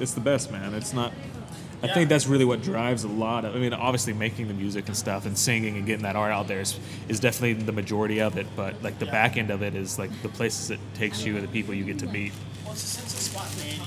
It's 0.00 0.12
the 0.14 0.20
best 0.20 0.50
man 0.52 0.74
it's 0.74 0.92
not 0.92 1.12
I 1.82 1.86
Yeah. 1.86 1.94
think 1.94 2.08
that's 2.08 2.26
really 2.26 2.44
what 2.44 2.60
drives 2.60 3.04
a 3.04 3.08
lot 3.08 3.44
of. 3.44 3.54
I 3.54 3.58
mean, 3.60 3.72
obviously 3.72 4.12
making 4.12 4.48
the 4.48 4.54
music 4.54 4.88
and 4.88 4.96
stuff 4.96 5.26
and 5.26 5.38
singing 5.38 5.76
and 5.76 5.86
getting 5.86 6.02
that 6.02 6.16
art 6.16 6.32
out 6.32 6.48
there 6.48 6.58
is, 6.58 6.76
is 7.06 7.20
definitely 7.20 7.52
the 7.52 7.70
majority 7.70 8.20
of 8.20 8.36
it. 8.36 8.48
But 8.56 8.82
like 8.82 8.98
the 8.98 9.04
Yeah. 9.04 9.12
back 9.12 9.36
end 9.36 9.52
of 9.52 9.62
it 9.62 9.76
is 9.76 9.96
like 9.96 10.10
the 10.22 10.28
places 10.28 10.72
it 10.72 10.80
takes 10.94 11.24
you 11.24 11.36
and 11.36 11.44
the 11.44 11.48
people 11.52 11.72
you 11.74 11.84
get 11.84 12.00
to 12.00 12.08
meet. 12.08 12.32
well, 12.64 12.72
it's 12.72 12.82
a 12.82 12.86
sense 12.86 13.14
of 13.14 13.20
spontaneity 13.20 13.80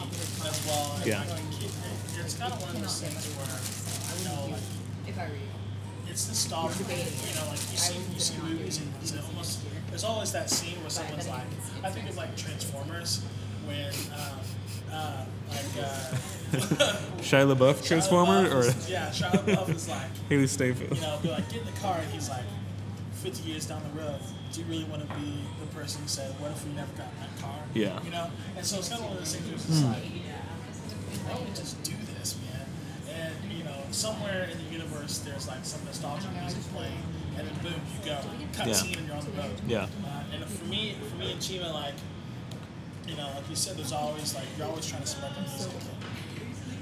as 0.51 0.65
well. 0.67 0.96
And 0.98 1.05
Yeah. 1.08 1.24
it- 1.24 2.25
it's 2.25 2.36
kind 2.36 2.53
of 2.53 2.62
one 2.62 2.75
of 2.75 2.81
those 2.81 3.01
things 3.01 3.25
where 3.36 4.20
you 4.20 4.25
know 4.29 4.51
like 4.53 4.62
If 5.08 5.17
I 5.17 5.25
read. 5.25 5.50
it's 6.10 6.27
nostalgic. 6.27 6.88
You 6.88 7.36
know, 7.36 7.48
like 7.50 7.60
you 7.72 7.77
see 7.77 7.98
you 8.13 8.20
see 8.20 8.38
movies 8.43 8.77
and 8.79 8.93
it's 9.01 9.13
almost 9.27 9.60
there's 9.89 10.03
always 10.03 10.31
that 10.31 10.50
scene 10.50 10.79
where 10.81 10.89
someone's 10.89 11.27
like 11.27 11.48
I 11.84 11.89
think 11.89 12.10
of 12.10 12.17
like 12.17 12.36
Transformers 12.38 13.22
when 13.65 13.88
um, 14.13 14.39
uh, 14.91 15.25
like 15.50 15.86
uh, 15.86 16.13
Shia 17.22 17.48
LaBeouf 17.48 17.75
Shia 17.75 17.88
Transformer 17.88 18.48
LaBeouf 18.48 18.53
or 18.53 18.60
is- 18.67 18.89
yeah, 18.89 19.10
Shia 19.10 19.31
LaBeouf 19.31 19.70
is 19.75 19.88
like 19.89 20.12
Hailee 20.29 20.48
Steinfeld? 20.50 20.96
you 20.96 21.01
know 21.01 21.17
be 21.24 21.29
like 21.29 21.50
get 21.50 21.62
in 21.62 21.65
the 21.65 21.79
car 21.79 21.98
and 21.98 22.12
he's 22.12 22.29
like 22.29 22.43
50 23.24 23.50
years 23.50 23.65
down 23.65 23.81
the 23.93 24.01
road. 24.01 24.20
Do 24.51 24.60
you 24.62 24.65
really 24.67 24.84
want 24.86 25.08
to 25.08 25.15
be 25.15 25.43
the 25.60 25.67
person 25.67 26.01
who 26.01 26.08
said, 26.08 26.31
"What 26.39 26.51
if 26.51 26.65
we 26.65 26.74
never 26.74 26.91
got 26.93 27.08
that 27.20 27.31
car?" 27.41 27.60
Yeah. 27.74 28.01
You 28.03 28.12
know, 28.12 28.27
and 28.58 28.65
so 28.65 28.77
it's 28.79 28.89
kind 28.89 29.00
of 29.01 29.08
one 29.08 29.17
of 29.17 29.20
those 29.24 29.34
things 29.36 29.46
where 29.48 29.55
it's 29.55 29.65
just 29.65 29.86
like, 29.86 30.03
why 31.24 31.34
don't 31.36 31.48
we 31.48 31.55
just 31.55 31.81
do 31.84 31.93
this, 32.20 32.36
man? 32.43 32.65
And 33.15 33.51
you 33.58 33.63
know, 33.63 33.79
somewhere 33.91 34.50
in 34.51 34.58
the 34.58 34.70
universe, 34.72 35.20
there's 35.20 35.48
like 35.48 35.63
some 35.63 35.79
nostalgic 35.86 36.31
music 36.36 36.62
playing, 36.75 37.00
and 37.38 37.48
then 37.48 37.55
boom, 37.63 37.79
you 37.79 38.05
go, 38.05 38.20
cut 38.53 38.67
Yeah. 38.67 38.74
scene, 38.74 38.98
and 38.98 39.08
you're 39.08 39.15
on 39.15 39.24
the 39.25 39.31
road. 39.31 39.55
Yeah. 39.67 39.88
Uh, 40.03 40.24
and 40.36 40.43
for 40.46 40.65
me, 40.65 40.96
for 41.10 41.15
me 41.15 41.31
and 41.31 41.39
Chima, 41.39 41.74
like, 41.74 41.96
you 43.08 43.15
know, 43.15 43.31
like 43.36 43.50
you 43.50 43.55
said, 43.55 43.77
there's 43.77 43.93
always 43.93 44.36
like 44.36 44.46
you're 44.58 44.67
always 44.67 44.86
trying 44.86 45.01
to 45.01 45.08
spread 45.08 45.31
the 45.36 45.41
music. 45.48 45.72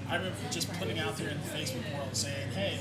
I 0.10 0.16
remember 0.16 0.38
just 0.50 0.74
putting 0.74 0.98
out 0.98 1.18
there 1.18 1.30
in 1.30 1.38
the 1.38 1.48
Facebook 1.54 1.86
world 1.94 2.16
saying, 2.16 2.50
"Hey, 2.52 2.80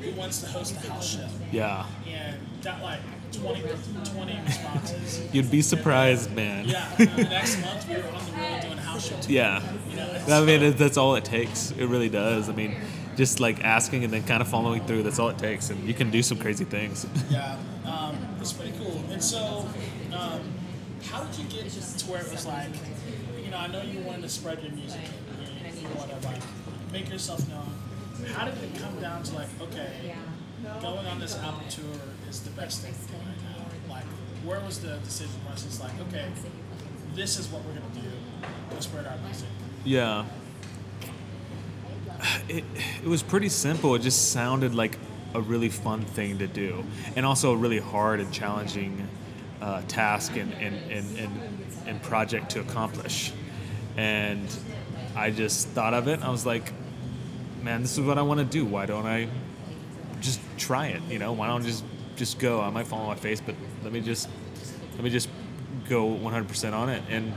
who 0.00 0.12
wants 0.12 0.40
to 0.40 0.48
host 0.48 0.74
a 0.74 0.90
house 0.90 1.06
show?" 1.16 1.28
Yeah. 1.52 1.84
And 2.08 2.40
got 2.62 2.80
like 2.82 3.00
20, 3.40 3.60
20 3.60 4.40
responses. 4.44 5.34
You'd 5.34 5.50
be 5.50 5.62
surprised, 5.62 6.34
man. 6.34 6.66
Yeah, 6.66 6.88
and 6.98 7.10
the 7.10 7.24
next 7.24 7.60
month 7.60 7.88
we 7.88 7.96
were 7.96 8.08
on 8.08 8.24
the 8.26 8.32
road 8.32 8.60
doing 8.62 8.78
house 8.78 9.08
show. 9.08 9.20
Too. 9.20 9.32
Yeah. 9.32 9.62
You 9.90 9.96
know, 9.96 10.42
I 10.42 10.44
mean, 10.44 10.62
it, 10.62 10.78
that's 10.78 10.96
all 10.96 11.14
it 11.16 11.24
takes. 11.24 11.70
It 11.72 11.86
really 11.86 12.08
does. 12.08 12.48
I 12.48 12.52
mean, 12.52 12.76
just 13.16 13.40
like 13.40 13.64
asking 13.64 14.04
and 14.04 14.12
then 14.12 14.22
kind 14.24 14.40
of 14.40 14.48
following 14.48 14.84
through, 14.84 15.02
that's 15.02 15.18
all 15.18 15.28
it 15.28 15.38
takes. 15.38 15.70
And 15.70 15.86
you 15.86 15.94
can 15.94 16.10
do 16.10 16.22
some 16.22 16.38
crazy 16.38 16.64
things. 16.64 17.06
Yeah, 17.30 17.58
um, 17.84 18.16
it's 18.40 18.52
pretty 18.52 18.72
cool. 18.78 19.02
And 19.10 19.22
so, 19.22 19.68
um, 20.12 20.40
how 21.02 21.24
did 21.24 21.38
you 21.38 21.44
get 21.48 21.68
to 21.70 22.06
where 22.10 22.20
it 22.20 22.30
was 22.30 22.46
like, 22.46 22.68
you 23.42 23.50
know, 23.50 23.58
I 23.58 23.66
know 23.66 23.82
you 23.82 24.00
wanted 24.00 24.22
to 24.22 24.28
spread 24.28 24.62
your 24.62 24.72
music, 24.72 25.00
you, 25.40 25.88
you 25.88 25.88
want 25.96 26.10
to 26.10 26.28
like 26.28 26.40
make 26.92 27.10
yourself 27.10 27.46
known. 27.48 27.72
How 28.32 28.44
did 28.44 28.54
it 28.62 28.74
come 28.78 28.98
down 29.00 29.22
to 29.24 29.34
like, 29.34 29.48
okay, 29.60 30.14
going 30.80 31.06
on 31.06 31.20
this 31.20 31.36
album 31.38 31.68
tour 31.68 31.84
is 32.28 32.40
the 32.40 32.50
best 32.50 32.82
thing 32.82 32.94
where 34.46 34.60
was 34.60 34.78
the 34.78 34.96
decision 34.98 35.34
process? 35.44 35.80
Like, 35.80 36.00
okay, 36.08 36.28
this 37.14 37.38
is 37.38 37.48
what 37.48 37.64
we're 37.64 37.74
gonna 37.74 37.94
do 37.94 38.76
to 38.76 38.82
spread 38.82 39.06
our 39.06 39.18
music. 39.18 39.48
Yeah. 39.84 40.24
It, 42.48 42.64
it 43.02 43.08
was 43.08 43.22
pretty 43.22 43.48
simple. 43.48 43.94
It 43.96 44.02
just 44.02 44.30
sounded 44.32 44.74
like 44.74 44.98
a 45.34 45.40
really 45.40 45.68
fun 45.68 46.02
thing 46.02 46.38
to 46.38 46.46
do, 46.46 46.84
and 47.14 47.26
also 47.26 47.52
a 47.52 47.56
really 47.56 47.80
hard 47.80 48.20
and 48.20 48.32
challenging 48.32 49.06
uh, 49.60 49.82
task 49.88 50.36
and, 50.36 50.52
and, 50.54 50.76
and, 50.90 51.18
and, 51.18 51.40
and 51.86 52.02
project 52.02 52.50
to 52.50 52.60
accomplish. 52.60 53.32
And 53.96 54.48
I 55.16 55.30
just 55.30 55.68
thought 55.68 55.92
of 55.92 56.08
it. 56.08 56.22
I 56.22 56.30
was 56.30 56.46
like, 56.46 56.72
man, 57.62 57.82
this 57.82 57.98
is 57.98 58.00
what 58.00 58.16
I 58.16 58.22
want 58.22 58.38
to 58.38 58.46
do. 58.46 58.64
Why 58.64 58.86
don't 58.86 59.06
I 59.06 59.28
just 60.20 60.40
try 60.56 60.88
it? 60.88 61.02
You 61.10 61.18
know, 61.18 61.32
why 61.32 61.48
don't 61.48 61.62
I 61.62 61.66
just 61.66 61.84
just 62.16 62.38
go? 62.38 62.60
I 62.60 62.70
might 62.70 62.86
fall 62.86 63.00
on 63.00 63.08
my 63.08 63.14
face, 63.14 63.40
but 63.40 63.54
let 63.82 63.92
me 63.92 64.00
just 64.00 64.28
let 64.94 65.04
me 65.04 65.10
just 65.10 65.28
go 65.88 66.08
100% 66.08 66.72
on 66.72 66.88
it 66.88 67.02
and 67.08 67.32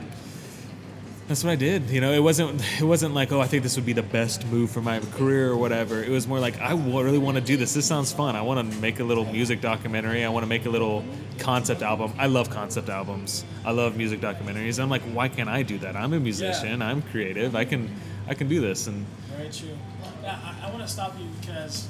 that's 1.30 1.44
what 1.44 1.52
I 1.52 1.56
did. 1.56 1.92
You 1.92 2.02
know, 2.02 2.12
it 2.12 2.24
wasn't 2.24 2.60
it 2.82 2.86
wasn't 2.86 3.14
like 3.14 3.32
oh 3.32 3.40
I 3.40 3.46
think 3.46 3.62
this 3.62 3.76
would 3.76 3.86
be 3.86 3.94
the 3.94 4.02
best 4.02 4.48
move 4.48 4.72
for 4.72 4.82
my 4.82 5.00
career 5.00 5.52
or 5.52 5.58
whatever. 5.58 6.04
It 6.04 6.10
was 6.10 6.28
more 6.28 6.40
like 6.40 6.60
I 6.60 6.74
really 6.74 7.20
want 7.20 7.36
to 7.36 7.42
do 7.42 7.56
this. 7.56 7.76
This 7.76 7.86
sounds 7.86 8.12
fun. 8.12 8.36
I 8.36 8.42
want 8.42 8.60
to 8.60 8.80
make 8.80 9.00
a 9.00 9.04
little 9.04 9.26
music 9.26 9.62
documentary. 9.62 10.26
I 10.26 10.30
want 10.30 10.42
to 10.42 10.48
make 10.48 10.66
a 10.66 10.72
little 10.72 11.06
concept 11.38 11.84
album. 11.84 12.14
I 12.18 12.26
love 12.26 12.50
concept 12.50 12.90
albums. 12.90 13.46
I 13.64 13.72
love 13.72 13.96
music 13.96 14.22
documentaries. 14.22 14.82
I'm 14.82 14.90
like, 14.90 15.04
why 15.04 15.30
can't 15.30 15.50
I 15.50 15.62
do 15.62 15.78
that? 15.80 15.96
I'm 15.96 16.14
a 16.14 16.20
musician. 16.20 16.82
I'm 16.82 17.04
creative. 17.04 17.56
I 17.56 17.64
can 17.64 17.96
I 18.28 18.34
can 18.34 18.48
do 18.48 18.60
this. 18.60 18.88
And 18.88 19.06
Very 19.38 19.50
true. 19.50 19.78
Now, 20.24 20.40
I, 20.44 20.68
I 20.68 20.72
want 20.72 20.82
to 20.82 20.88
stop 20.88 21.14
you 21.20 21.28
because 21.40 21.88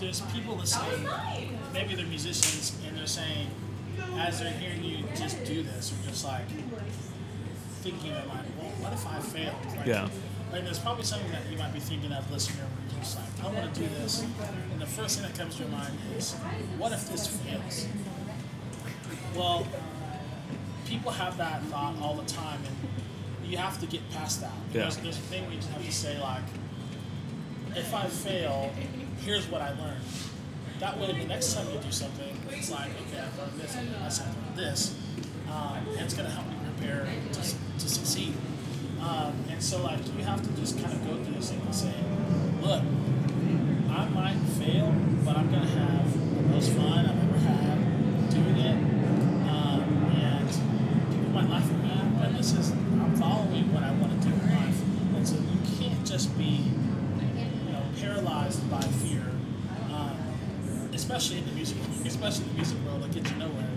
there's 0.00 0.20
people 0.32 0.56
listening, 0.56 1.08
maybe 1.72 1.94
they're 1.94 2.06
musicians, 2.06 2.76
and 2.86 2.96
they're 2.96 3.06
saying, 3.06 3.48
as 4.18 4.40
they're 4.40 4.52
hearing 4.52 4.82
you 4.84 5.04
just 5.16 5.44
do 5.44 5.62
this, 5.62 5.92
or 5.92 6.08
just 6.08 6.24
like 6.24 6.46
thinking 7.82 8.10
in 8.10 8.28
mind, 8.28 8.46
well, 8.58 8.70
what 8.80 8.92
if 8.92 9.06
I 9.06 9.18
failed? 9.20 9.54
Like, 9.76 9.86
Yeah. 9.86 10.08
Like, 10.50 10.64
there's 10.64 10.78
probably 10.78 11.04
something 11.04 11.30
that 11.30 11.42
you 11.50 11.58
might 11.58 11.74
be 11.74 11.80
thinking 11.80 12.10
of 12.10 12.30
listening, 12.32 12.58
where 12.60 12.68
you're 12.90 13.00
just 13.00 13.18
like, 13.18 13.44
I 13.44 13.54
want 13.54 13.74
to 13.74 13.80
do 13.80 13.86
this. 14.00 14.24
And 14.72 14.80
the 14.80 14.86
first 14.86 15.18
thing 15.18 15.28
that 15.30 15.38
comes 15.38 15.56
to 15.56 15.62
your 15.62 15.70
mind 15.70 15.92
is, 16.16 16.32
what 16.78 16.92
if 16.92 17.06
this 17.10 17.26
fails? 17.26 17.86
Well, 19.36 19.66
people 20.86 21.10
have 21.12 21.36
that 21.36 21.62
thought 21.64 21.96
all 22.00 22.14
the 22.14 22.24
time, 22.24 22.60
and 22.66 23.50
you 23.50 23.58
have 23.58 23.78
to 23.80 23.86
get 23.86 24.08
past 24.10 24.40
that. 24.40 24.52
Yeah. 24.72 24.82
There's, 24.82 24.96
there's 24.96 25.18
a 25.18 25.22
thing 25.22 25.48
we 25.50 25.56
just 25.56 25.68
have 25.68 25.84
to 25.84 25.92
say, 25.92 26.18
like, 26.18 26.44
if 27.76 27.92
I 27.94 28.06
fail, 28.06 28.72
here's 29.24 29.46
what 29.48 29.60
I 29.60 29.70
learned. 29.70 30.02
That 30.80 30.98
way, 30.98 31.12
the 31.12 31.26
next 31.26 31.54
time 31.54 31.66
you 31.72 31.78
do 31.80 31.90
something, 31.90 32.36
it's 32.50 32.70
like, 32.70 32.90
okay, 33.08 33.20
I've 33.20 33.38
learned 33.38 33.60
this, 33.60 33.76
I've 33.76 33.90
learned 33.90 34.06
this, 34.06 34.20
I've 34.20 34.36
learned 34.36 34.56
this, 34.56 34.94
um, 35.50 35.78
and 35.90 36.00
it's 36.00 36.14
going 36.14 36.26
to 36.26 36.32
help 36.32 36.46
me 36.46 36.54
prepare 36.76 37.06
to, 37.32 37.40
to 37.40 37.88
succeed. 37.88 38.34
Um, 39.00 39.32
and 39.50 39.62
so, 39.62 39.82
like, 39.82 39.98
you 40.16 40.24
have 40.24 40.42
to 40.42 40.60
just 40.60 40.80
kind 40.80 40.92
of 40.92 41.04
go 41.06 41.22
through 41.22 41.34
this 41.34 41.50
thing 41.50 41.60
and 41.60 41.74
say, 41.74 41.94
look, 42.62 42.82
I 43.90 44.08
might 44.10 44.38
fail, 44.58 44.94
but 45.24 45.36
I'm 45.36 45.50
going 45.50 45.62
to 45.62 45.68
have 45.68 46.36
the 46.36 46.42
most 46.48 46.72
fun 46.72 47.06
I've 47.06 47.22
ever 47.22 47.38
had 47.38 48.30
doing 48.30 48.56
it. 48.58 48.76
Um, 49.48 49.82
and 50.14 50.48
people 51.10 51.30
might 51.30 51.48
laugh 51.48 51.64
at 51.64 51.82
me, 51.82 52.20
but 52.20 52.36
this 52.36 52.52
is, 52.52 52.70
I'm 52.70 53.16
following 53.16 53.72
what 53.72 53.82
I 53.82 53.92
want 53.92 54.20
to 54.20 54.28
do 54.28 54.34
in 54.34 54.50
life. 54.50 54.80
And 55.16 55.26
so 55.26 55.34
you 55.36 55.58
can't 55.78 56.06
just 56.06 56.36
be, 56.38 56.62
you 57.34 57.72
know, 57.72 57.82
paralyzed 58.00 58.68
by 58.70 58.80
fear, 58.80 59.24
um, 59.90 60.16
especially 60.92 61.38
in 61.38 61.46
the 61.46 61.52
music, 61.52 61.78
especially 62.04 62.44
in 62.44 62.50
the 62.50 62.56
music 62.56 62.78
world, 62.84 63.02
that 63.02 63.12
gets 63.12 63.30
you 63.30 63.36
nowhere. 63.36 63.68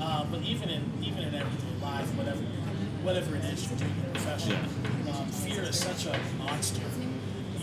Uh, 0.00 0.24
but 0.30 0.40
even 0.42 0.68
in 0.68 0.82
even 1.02 1.24
in 1.24 1.34
everyday 1.34 1.82
life, 1.82 2.06
whatever 2.14 2.40
whatever 3.02 3.36
it 3.36 3.44
is 3.44 3.68
you're 3.68 3.78
doing 3.78 3.94
profession, 4.54 5.08
um, 5.14 5.26
fear 5.28 5.62
is 5.62 5.78
such 5.78 6.06
a 6.06 6.18
monster. 6.38 6.82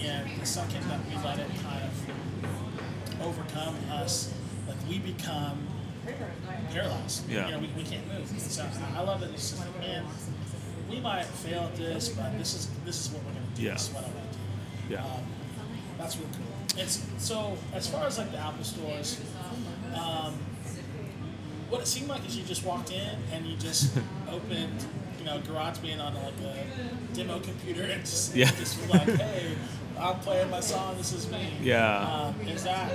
And 0.02 0.30
the 0.40 0.46
second 0.46 0.84
that 0.90 1.00
we 1.08 1.16
let 1.24 1.40
it 1.40 1.48
kind 1.64 1.84
of 1.84 3.22
overcome 3.26 3.76
us, 3.92 4.34
like 4.68 4.78
we 4.90 5.00
become 5.00 5.68
paralyzed. 6.72 7.30
Yeah. 7.30 7.46
You 7.48 7.52
know, 7.54 7.60
we, 7.60 7.70
we 7.76 7.84
can't 7.84 8.08
move. 8.08 8.28
So 8.40 8.64
I- 8.64 9.00
I 9.00 9.02
love 9.02 9.24
it. 9.24 9.32
it's 9.34 9.52
just 9.52 9.60
like, 9.60 9.80
man, 9.80 10.06
we 10.90 11.00
might 11.00 11.26
fail 11.26 11.64
at 11.64 11.76
this, 11.76 12.10
but 12.10 12.38
this 12.38 12.54
is 12.54 12.70
this 12.86 13.06
is 13.06 13.12
what 13.12 13.24
we're 13.24 13.34
gonna 13.34 13.46
do. 13.56 13.64
Yeah. 13.64 13.74
This 13.74 13.88
is 13.88 13.94
what 13.94 14.04
I 14.04 14.08
want 14.08 14.32
to 14.32 14.38
do. 14.38 14.94
yeah. 14.94 15.04
Um, 15.04 15.22
that's 15.98 16.18
really 16.18 16.30
cool. 16.34 16.80
It's 16.84 17.04
so 17.18 17.58
as 17.74 17.88
far 17.88 18.06
as 18.06 18.18
like 18.20 18.32
the 18.32 18.38
Apple 18.38 18.64
stores, 18.64 19.20
um, 19.96 20.34
what 21.70 21.82
it 21.82 21.88
seemed 21.88 22.10
like 22.10 22.26
is 22.28 22.38
you 22.38 22.44
just 22.44 22.64
walked 22.64 22.92
in 22.92 23.18
and 23.34 23.46
you 23.48 23.56
just 23.58 23.98
opened, 24.30 24.86
you 25.26 25.32
know, 25.32 25.40
GarageBand 25.40 26.00
on 26.06 26.14
like 26.14 26.34
a 26.42 27.16
demo 27.16 27.40
computer 27.40 27.84
and 27.84 28.02
just, 28.02 28.36
Yeah. 28.36 28.52
just 28.52 28.88
like, 28.90 29.08
hey, 29.08 29.56
I'm 30.00 30.20
playing 30.20 30.52
my 30.52 30.60
song. 30.60 30.98
This 30.98 31.14
is 31.14 31.30
me. 31.32 31.52
Yeah. 31.62 32.32
Um, 32.38 32.48
is 32.48 32.64
that 32.64 32.92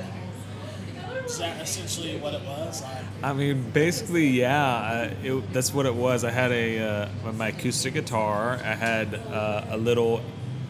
is 1.25 1.39
that 1.39 1.61
essentially 1.61 2.19
what 2.19 2.35
it 2.35 2.43
was? 2.43 2.83
Like, 2.83 3.05
I 3.23 3.33
mean, 3.33 3.71
basically, 3.73 4.29
yeah. 4.29 5.13
It, 5.23 5.53
that's 5.53 5.75
what 5.75 5.87
it 5.87 5.95
was. 5.95 6.25
I 6.25 6.31
had 6.31 6.53
a 6.53 6.79
uh, 6.79 7.33
my 7.33 7.49
acoustic 7.49 7.95
guitar. 7.95 8.61
I 8.63 8.75
had 8.75 9.15
uh, 9.15 9.65
a 9.71 9.77
little 9.77 10.23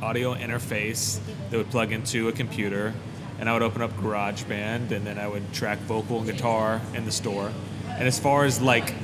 audio 0.02 0.34
interface 0.34 1.20
that 1.50 1.56
would 1.58 1.70
plug 1.70 1.92
into 1.92 2.28
a 2.28 2.32
computer, 2.32 2.94
and 3.38 3.48
I 3.50 3.52
would 3.52 3.62
open 3.62 3.82
up 3.82 3.92
GarageBand, 3.98 4.92
and 4.92 5.06
then 5.06 5.18
I 5.18 5.28
would 5.28 5.52
track 5.52 5.78
vocal 5.80 6.18
and 6.18 6.26
guitar 6.26 6.80
in 6.94 7.04
the 7.04 7.12
store. 7.12 7.52
And 7.88 8.08
as 8.08 8.18
far 8.18 8.44
as 8.44 8.60
like 8.62 8.94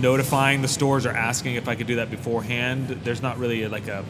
notifying 0.00 0.62
the 0.62 0.68
stores 0.68 1.06
or 1.06 1.10
asking 1.10 1.54
if 1.54 1.68
I 1.68 1.74
could 1.74 1.86
do 1.86 1.96
that 1.96 2.10
beforehand, 2.10 2.88
there's 3.04 3.22
not 3.22 3.38
really 3.38 3.66
like 3.68 3.88
a 3.88 4.04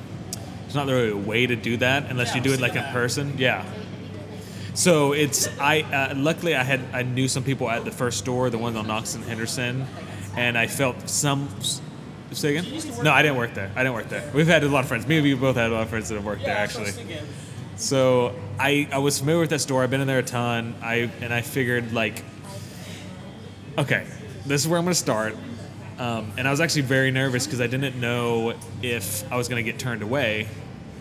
there's 0.62 0.74
not 0.74 0.86
really 0.86 1.10
a 1.10 1.16
way 1.16 1.46
to 1.46 1.56
do 1.56 1.76
that 1.78 2.10
unless 2.10 2.30
Yeah, 2.30 2.36
you 2.36 2.42
do 2.42 2.52
it 2.52 2.60
like 2.60 2.74
in 2.74 2.84
person. 2.92 3.34
Yeah. 3.38 3.64
So 4.74 5.12
it's 5.12 5.48
I 5.58 5.82
uh, 5.82 6.14
luckily 6.16 6.54
I 6.56 6.64
had 6.64 6.80
I 6.92 7.02
knew 7.02 7.28
some 7.28 7.44
people 7.44 7.70
at 7.70 7.84
the 7.84 7.92
first 7.92 8.18
store, 8.18 8.50
the 8.50 8.58
one 8.58 8.76
on 8.76 8.86
Knox 8.86 9.14
and 9.14 9.24
Henderson, 9.24 9.86
and 10.36 10.58
I 10.58 10.66
felt 10.66 11.08
some. 11.08 11.48
Say 12.32 12.56
again? 12.56 12.64
you 12.64 12.72
used 12.72 12.88
to 12.88 12.92
work 12.94 13.04
No, 13.04 13.12
I 13.12 13.22
didn't 13.22 13.36
work 13.36 13.54
there. 13.54 13.70
I 13.76 13.84
didn't 13.84 13.94
work 13.94 14.08
there. 14.08 14.28
We've 14.34 14.48
had 14.48 14.64
a 14.64 14.68
lot 14.68 14.80
of 14.80 14.88
friends. 14.88 15.06
Me 15.06 15.18
and 15.18 15.26
you 15.26 15.36
both 15.36 15.54
had 15.54 15.70
a 15.70 15.74
lot 15.74 15.82
of 15.82 15.88
friends 15.88 16.08
that 16.08 16.16
have 16.16 16.24
worked 16.24 16.42
yeah, 16.42 16.66
there 16.66 16.66
that's 16.66 16.74
what 16.76 16.86
I 16.86 16.90
actually. 16.90 17.18
So 17.76 18.34
I, 18.58 18.88
I 18.90 18.98
was 18.98 19.18
familiar 19.18 19.40
with 19.40 19.50
that 19.50 19.60
store. 19.60 19.84
I've 19.84 19.90
been 19.90 20.00
in 20.00 20.08
there 20.08 20.18
a 20.18 20.22
ton. 20.24 20.74
I 20.82 21.10
and 21.20 21.32
I 21.32 21.42
figured 21.42 21.92
like, 21.92 22.24
okay, 23.78 24.06
this 24.46 24.62
is 24.62 24.68
where 24.68 24.78
I'm 24.78 24.84
going 24.84 24.94
to 24.94 24.98
start. 24.98 25.36
Um, 25.98 26.32
and 26.36 26.48
I 26.48 26.50
was 26.50 26.60
actually 26.60 26.82
very 26.82 27.10
nervous 27.10 27.46
because 27.46 27.60
I 27.60 27.66
didn't 27.66 28.00
know 28.00 28.54
if 28.82 29.30
I 29.32 29.36
was 29.36 29.48
going 29.48 29.64
to 29.64 29.70
get 29.70 29.78
turned 29.78 30.02
away 30.02 30.48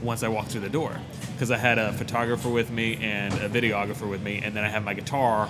once 0.01 0.21
I 0.21 0.27
walked 0.27 0.51
through 0.51 0.61
the 0.61 0.69
door 0.69 0.99
because 1.33 1.49
I 1.49 1.57
had 1.57 1.79
a 1.79 1.93
photographer 1.93 2.49
with 2.49 2.69
me 2.69 2.97
and 2.97 3.33
a 3.35 3.49
videographer 3.49 4.07
with 4.07 4.21
me, 4.21 4.41
and 4.43 4.55
then 4.55 4.63
I 4.63 4.69
had 4.69 4.83
my 4.83 4.93
guitar. 4.93 5.49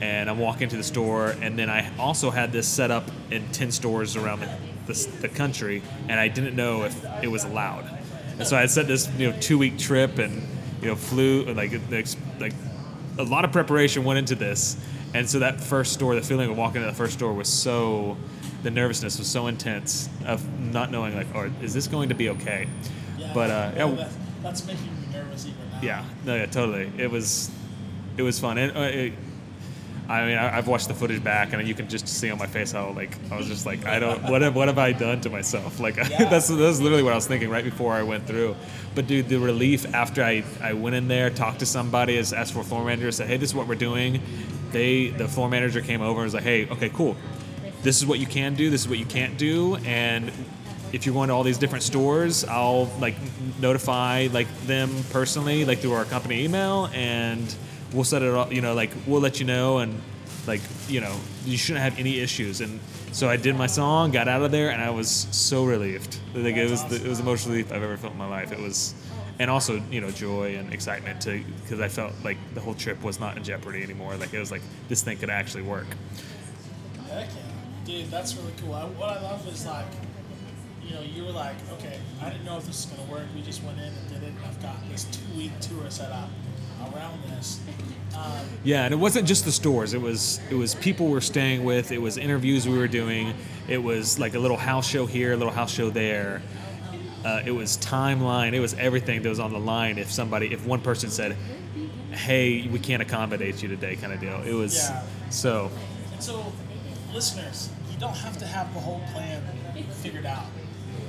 And 0.00 0.30
I'm 0.30 0.38
walking 0.38 0.70
to 0.70 0.78
the 0.78 0.82
store, 0.82 1.34
and 1.42 1.58
then 1.58 1.68
I 1.68 1.94
also 1.98 2.30
had 2.30 2.52
this 2.52 2.66
set 2.66 2.90
up 2.90 3.04
in 3.30 3.46
ten 3.52 3.70
stores 3.70 4.16
around 4.16 4.40
the, 4.40 4.48
the, 4.86 5.10
the 5.20 5.28
country, 5.28 5.82
and 6.08 6.18
I 6.18 6.28
didn't 6.28 6.56
know 6.56 6.84
if 6.84 7.04
it 7.22 7.26
was 7.26 7.44
allowed. 7.44 7.84
And 8.38 8.46
so 8.46 8.56
I 8.56 8.60
had 8.60 8.70
set 8.70 8.86
this 8.86 9.10
you 9.18 9.30
know 9.30 9.38
two 9.40 9.58
week 9.58 9.78
trip, 9.78 10.16
and 10.16 10.42
you 10.80 10.88
know 10.88 10.96
flew 10.96 11.44
like 11.52 11.72
like 12.40 12.54
a 13.18 13.24
lot 13.24 13.44
of 13.44 13.52
preparation 13.52 14.02
went 14.04 14.18
into 14.18 14.34
this, 14.34 14.78
and 15.12 15.28
so 15.28 15.40
that 15.40 15.60
first 15.60 15.92
store, 15.92 16.14
the 16.14 16.22
feeling 16.22 16.50
of 16.50 16.56
walking 16.56 16.80
into 16.80 16.90
the 16.90 16.96
first 16.96 17.14
store 17.14 17.32
was 17.32 17.48
so, 17.48 18.16
the 18.62 18.70
nervousness 18.70 19.18
was 19.18 19.26
so 19.28 19.46
intense 19.46 20.08
of 20.26 20.46
not 20.60 20.90
knowing 20.90 21.14
like, 21.14 21.26
or 21.34 21.50
is 21.62 21.72
this 21.74 21.86
going 21.86 22.08
to 22.10 22.14
be 22.14 22.28
okay? 22.30 22.68
Yeah, 23.18 23.32
But 23.34 23.50
uh, 23.50 23.72
yeah, 23.76 23.86
that, 23.86 24.10
that's 24.42 24.66
making 24.66 24.84
me 24.86 25.12
nervous 25.12 25.46
even 25.46 25.58
now. 25.72 25.78
yeah, 25.82 26.04
no, 26.24 26.36
yeah, 26.36 26.46
totally. 26.46 26.90
It 26.98 27.10
was, 27.10 27.50
it 28.16 28.22
was 28.22 28.38
fun, 28.38 28.58
and 28.58 28.76
uh, 28.76 28.80
it, 28.80 29.12
I 30.08 30.26
mean, 30.26 30.36
I, 30.38 30.58
I've 30.58 30.66
watched 30.66 30.88
the 30.88 30.94
footage 30.94 31.22
back, 31.22 31.52
and 31.52 31.66
you 31.68 31.74
can 31.74 31.88
just 31.88 32.08
see 32.08 32.30
on 32.30 32.38
my 32.38 32.46
face 32.48 32.72
how 32.72 32.90
like 32.90 33.16
I 33.30 33.36
was 33.36 33.46
just 33.46 33.64
like, 33.64 33.86
I 33.86 33.98
don't, 34.00 34.22
what 34.24 34.42
have, 34.42 34.56
what 34.56 34.66
have 34.68 34.78
I 34.78 34.90
done 34.92 35.20
to 35.20 35.30
myself? 35.30 35.78
Like 35.78 35.94
that's 36.18 36.48
that's 36.48 36.80
literally 36.80 37.02
what 37.04 37.12
I 37.12 37.16
was 37.16 37.28
thinking 37.28 37.48
right 37.48 37.64
before 37.64 37.92
I 37.94 38.02
went 38.02 38.26
through. 38.26 38.56
But 38.94 39.06
dude, 39.06 39.28
the 39.28 39.38
relief 39.38 39.94
after 39.94 40.24
I, 40.24 40.42
I 40.60 40.72
went 40.72 40.96
in 40.96 41.06
there, 41.06 41.30
talked 41.30 41.60
to 41.60 41.66
somebody, 41.66 42.18
as 42.18 42.32
asked 42.32 42.52
for 42.54 42.64
floor 42.64 42.84
manager, 42.84 43.12
said, 43.12 43.28
hey, 43.28 43.36
this 43.36 43.50
is 43.50 43.54
what 43.54 43.68
we're 43.68 43.76
doing. 43.76 44.20
They 44.72 45.10
the 45.10 45.28
floor 45.28 45.48
manager 45.48 45.80
came 45.80 46.00
over 46.02 46.20
and 46.20 46.26
was 46.26 46.34
like, 46.34 46.42
hey, 46.42 46.68
okay, 46.68 46.88
cool. 46.88 47.16
This 47.82 47.98
is 47.98 48.06
what 48.06 48.18
you 48.18 48.26
can 48.26 48.54
do. 48.54 48.70
This 48.70 48.82
is 48.82 48.88
what 48.88 48.98
you 48.98 49.06
can't 49.06 49.38
do, 49.38 49.76
and 49.76 50.30
if 50.92 51.06
you're 51.06 51.14
going 51.14 51.28
to 51.28 51.34
all 51.34 51.42
these 51.42 51.58
different 51.58 51.84
stores, 51.84 52.44
I'll 52.44 52.86
like 53.00 53.14
notify 53.60 54.28
like 54.32 54.48
them 54.66 54.90
personally, 55.10 55.64
like 55.64 55.78
through 55.78 55.92
our 55.92 56.04
company 56.04 56.44
email, 56.44 56.90
and 56.92 57.54
we'll 57.92 58.04
set 58.04 58.22
it 58.22 58.34
up. 58.34 58.52
You 58.52 58.60
know, 58.60 58.74
like 58.74 58.90
we'll 59.06 59.20
let 59.20 59.40
you 59.40 59.46
know, 59.46 59.78
and 59.78 60.00
like 60.46 60.60
you 60.88 61.00
know, 61.00 61.14
you 61.44 61.56
shouldn't 61.56 61.82
have 61.82 61.98
any 61.98 62.18
issues. 62.18 62.60
And 62.60 62.80
so 63.12 63.28
I 63.28 63.36
did 63.36 63.56
my 63.56 63.66
song, 63.66 64.10
got 64.10 64.28
out 64.28 64.42
of 64.42 64.50
there, 64.50 64.70
and 64.70 64.82
I 64.82 64.90
was 64.90 65.08
so 65.30 65.64
relieved. 65.64 66.18
Like 66.34 66.56
it 66.56 66.70
was 66.70 66.84
the, 66.84 66.96
it 66.96 67.08
was 67.08 67.18
the 67.18 67.24
most 67.24 67.46
relief 67.46 67.72
I've 67.72 67.82
ever 67.82 67.96
felt 67.96 68.12
in 68.12 68.18
my 68.18 68.28
life. 68.28 68.52
It 68.52 68.58
was, 68.58 68.94
and 69.38 69.50
also 69.50 69.80
you 69.90 70.00
know 70.00 70.10
joy 70.10 70.56
and 70.56 70.72
excitement 70.72 71.20
to 71.22 71.42
because 71.62 71.80
I 71.80 71.88
felt 71.88 72.12
like 72.24 72.36
the 72.54 72.60
whole 72.60 72.74
trip 72.74 73.02
was 73.02 73.20
not 73.20 73.36
in 73.36 73.44
jeopardy 73.44 73.82
anymore. 73.82 74.16
Like 74.16 74.34
it 74.34 74.40
was 74.40 74.50
like 74.50 74.62
this 74.88 75.02
thing 75.02 75.18
could 75.18 75.30
actually 75.30 75.62
work. 75.62 75.86
Dude, 77.90 78.08
that's 78.10 78.36
really 78.36 78.52
cool. 78.62 78.74
I, 78.74 78.84
what 78.84 79.08
I 79.08 79.20
love 79.20 79.46
is 79.48 79.66
like, 79.66 79.86
you 80.80 80.94
know, 80.94 81.00
you 81.00 81.24
were 81.24 81.32
like, 81.32 81.56
okay, 81.72 81.98
I 82.22 82.30
didn't 82.30 82.44
know 82.44 82.56
if 82.56 82.64
this 82.64 82.86
was 82.86 82.96
going 82.96 83.04
to 83.04 83.12
work. 83.12 83.24
We 83.34 83.42
just 83.42 83.64
went 83.64 83.78
in 83.78 83.84
and 83.86 84.08
did 84.08 84.22
it. 84.22 84.28
And 84.28 84.38
I've 84.46 84.62
got 84.62 84.76
this 84.88 85.04
two 85.06 85.36
week 85.36 85.50
tour 85.60 85.90
set 85.90 86.12
up 86.12 86.28
around 86.94 87.20
this. 87.30 87.58
Um, 88.16 88.46
Yeah, 88.62 88.84
and 88.84 88.94
it 88.94 88.96
wasn't 88.96 89.26
just 89.26 89.44
the 89.44 89.50
stores. 89.50 89.92
It 89.92 90.00
was 90.00 90.40
it 90.50 90.54
was 90.54 90.76
people 90.76 91.06
we 91.06 91.12
were 91.12 91.20
staying 91.20 91.64
with. 91.64 91.90
It 91.90 92.00
was 92.00 92.16
interviews 92.16 92.68
we 92.68 92.78
were 92.78 92.88
doing. 92.88 93.34
It 93.68 93.78
was 93.82 94.20
like 94.20 94.34
a 94.34 94.38
little 94.38 94.56
house 94.56 94.86
show 94.86 95.06
here, 95.06 95.32
a 95.32 95.36
little 95.36 95.52
house 95.52 95.72
show 95.72 95.90
there. 95.90 96.42
Uh, 97.24 97.42
it 97.44 97.50
was 97.50 97.76
timeline. 97.78 98.52
It 98.52 98.60
was 98.60 98.74
everything 98.74 99.22
that 99.22 99.28
was 99.28 99.40
on 99.40 99.52
the 99.52 99.58
line. 99.58 99.98
If 99.98 100.12
somebody, 100.12 100.52
if 100.52 100.64
one 100.64 100.80
person 100.80 101.10
said, 101.10 101.36
"Hey, 102.12 102.66
we 102.68 102.78
can't 102.78 103.02
accommodate 103.02 103.62
you 103.62 103.68
today," 103.68 103.96
kind 103.96 104.12
of 104.12 104.20
deal. 104.20 104.40
It 104.42 104.54
was 104.54 104.76
Yeah. 104.76 105.02
so. 105.28 105.70
and 106.12 106.22
so, 106.22 106.52
listeners, 107.12 107.68
don't 108.00 108.16
have 108.16 108.38
to 108.38 108.46
have 108.46 108.72
the 108.72 108.80
whole 108.80 109.02
plan 109.12 109.42
figured 110.02 110.26
out. 110.26 110.46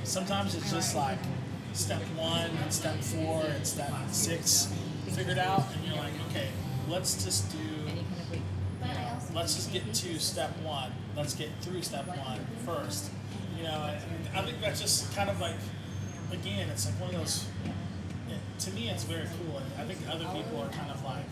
Sometimes 0.04 0.54
it's 0.54 0.70
just 0.70 0.94
like 0.94 1.18
step 1.72 2.02
one 2.16 2.50
and 2.62 2.72
step 2.72 2.96
four 2.98 3.44
and 3.46 3.66
step 3.66 3.90
six 4.10 4.72
figured 5.08 5.38
out, 5.38 5.64
and 5.74 5.84
you're 5.86 5.96
like, 5.96 6.12
okay, 6.30 6.48
let's 6.88 7.24
just 7.24 7.50
do 7.50 7.58
let's 9.34 9.54
just 9.54 9.72
get 9.72 9.92
to 9.94 10.18
step 10.18 10.50
one. 10.62 10.92
Let's 11.16 11.34
get 11.34 11.48
through 11.60 11.82
step 11.82 12.06
one 12.06 12.40
first. 12.66 13.10
You 13.56 13.64
know, 13.64 13.90
I 14.34 14.42
think 14.42 14.60
that's 14.60 14.80
just 14.80 15.14
kind 15.14 15.30
of 15.30 15.40
like, 15.40 15.56
again, 16.32 16.68
it's 16.68 16.86
like 16.86 17.00
one 17.00 17.14
of 17.14 17.16
those. 17.16 17.46
It, 18.28 18.38
to 18.60 18.70
me, 18.72 18.90
it's 18.90 19.04
very 19.04 19.26
cool, 19.38 19.58
and 19.58 19.66
I 19.78 19.84
think 19.84 20.00
other 20.10 20.24
people 20.26 20.60
are 20.60 20.68
kind 20.68 20.90
of 20.90 21.02
like, 21.04 21.24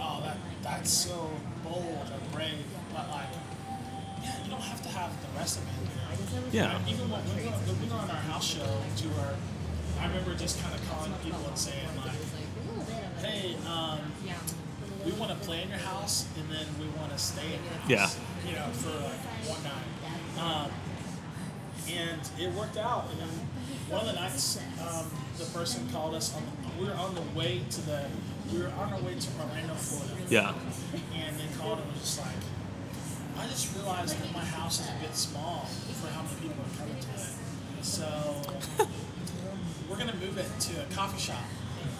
oh, 0.00 0.20
that 0.22 0.36
that's 0.62 0.90
so 0.90 1.30
bold 1.64 2.10
or 2.10 2.36
brave, 2.36 2.64
but 2.94 3.08
like, 3.10 3.28
don't 4.52 4.60
have 4.60 4.82
to 4.82 4.88
have 4.90 5.10
the 5.24 5.38
rest 5.38 5.58
of 5.58 5.64
it. 5.64 5.72
You? 6.52 6.60
Yeah. 6.60 6.78
Even 6.86 7.08
when 7.08 7.24
we 7.24 7.48
went, 7.48 7.56
when 7.64 7.80
we 7.80 7.88
went 7.88 8.04
on 8.04 8.10
our 8.10 8.24
house 8.28 8.44
show 8.44 8.68
tour, 9.00 9.32
I 9.98 10.06
remember 10.06 10.34
just 10.34 10.60
kind 10.60 10.74
of 10.74 10.80
calling 10.90 11.12
people 11.24 11.40
and 11.48 11.56
saying 11.56 11.88
like, 12.04 12.20
hey, 13.24 13.56
um, 13.66 13.98
we 15.04 15.12
want 15.12 15.32
to 15.32 15.38
play 15.46 15.62
in 15.62 15.68
your 15.68 15.78
house 15.78 16.26
and 16.36 16.46
then 16.52 16.66
we 16.78 16.86
want 17.00 17.10
to 17.12 17.18
stay 17.18 17.46
in 17.46 17.64
your 17.64 17.80
house. 17.80 17.88
Yeah. 17.88 18.08
You 18.46 18.54
know, 18.56 18.68
for 18.76 18.92
like 18.92 19.24
one 19.48 19.62
night. 19.64 19.88
Um, 20.36 20.70
and 21.90 22.20
it 22.38 22.52
worked 22.52 22.76
out. 22.76 23.08
And 23.10 23.20
then 23.20 23.32
one 23.88 24.00
of 24.02 24.06
the 24.06 24.20
nights, 24.20 24.60
um, 24.80 25.10
the 25.38 25.44
person 25.46 25.88
called 25.90 26.14
us. 26.14 26.34
On 26.36 26.42
the, 26.44 26.82
we 26.82 26.88
were 26.88 26.94
on 26.94 27.14
the 27.14 27.24
way 27.34 27.62
to 27.70 27.80
the. 27.82 28.04
We 28.52 28.58
were 28.60 28.72
on 28.78 28.92
our 28.92 29.00
way 29.00 29.14
to 29.14 29.28
Orlando, 29.40 29.74
Florida. 29.74 30.14
Yeah. 30.28 30.52
And 31.14 31.38
they 31.38 31.48
called 31.56 31.78
and 31.78 31.90
was 31.92 32.00
just 32.00 32.20
like, 32.20 32.28
I 33.42 33.46
just 33.48 33.74
realized 33.74 34.22
that 34.22 34.32
my 34.32 34.44
house 34.44 34.78
is 34.78 34.88
a 34.88 35.04
bit 35.04 35.16
small 35.16 35.66
for 36.00 36.06
how 36.06 36.22
many 36.22 36.36
people 36.36 36.62
are 36.62 36.78
coming 36.78 36.94
to 36.94 37.08
it. 37.10 37.34
So 37.82 38.06
we're 39.90 39.96
gonna 39.96 40.14
move 40.14 40.38
it 40.38 40.46
to 40.70 40.80
a 40.80 40.86
coffee 40.94 41.20
shop. 41.20 41.42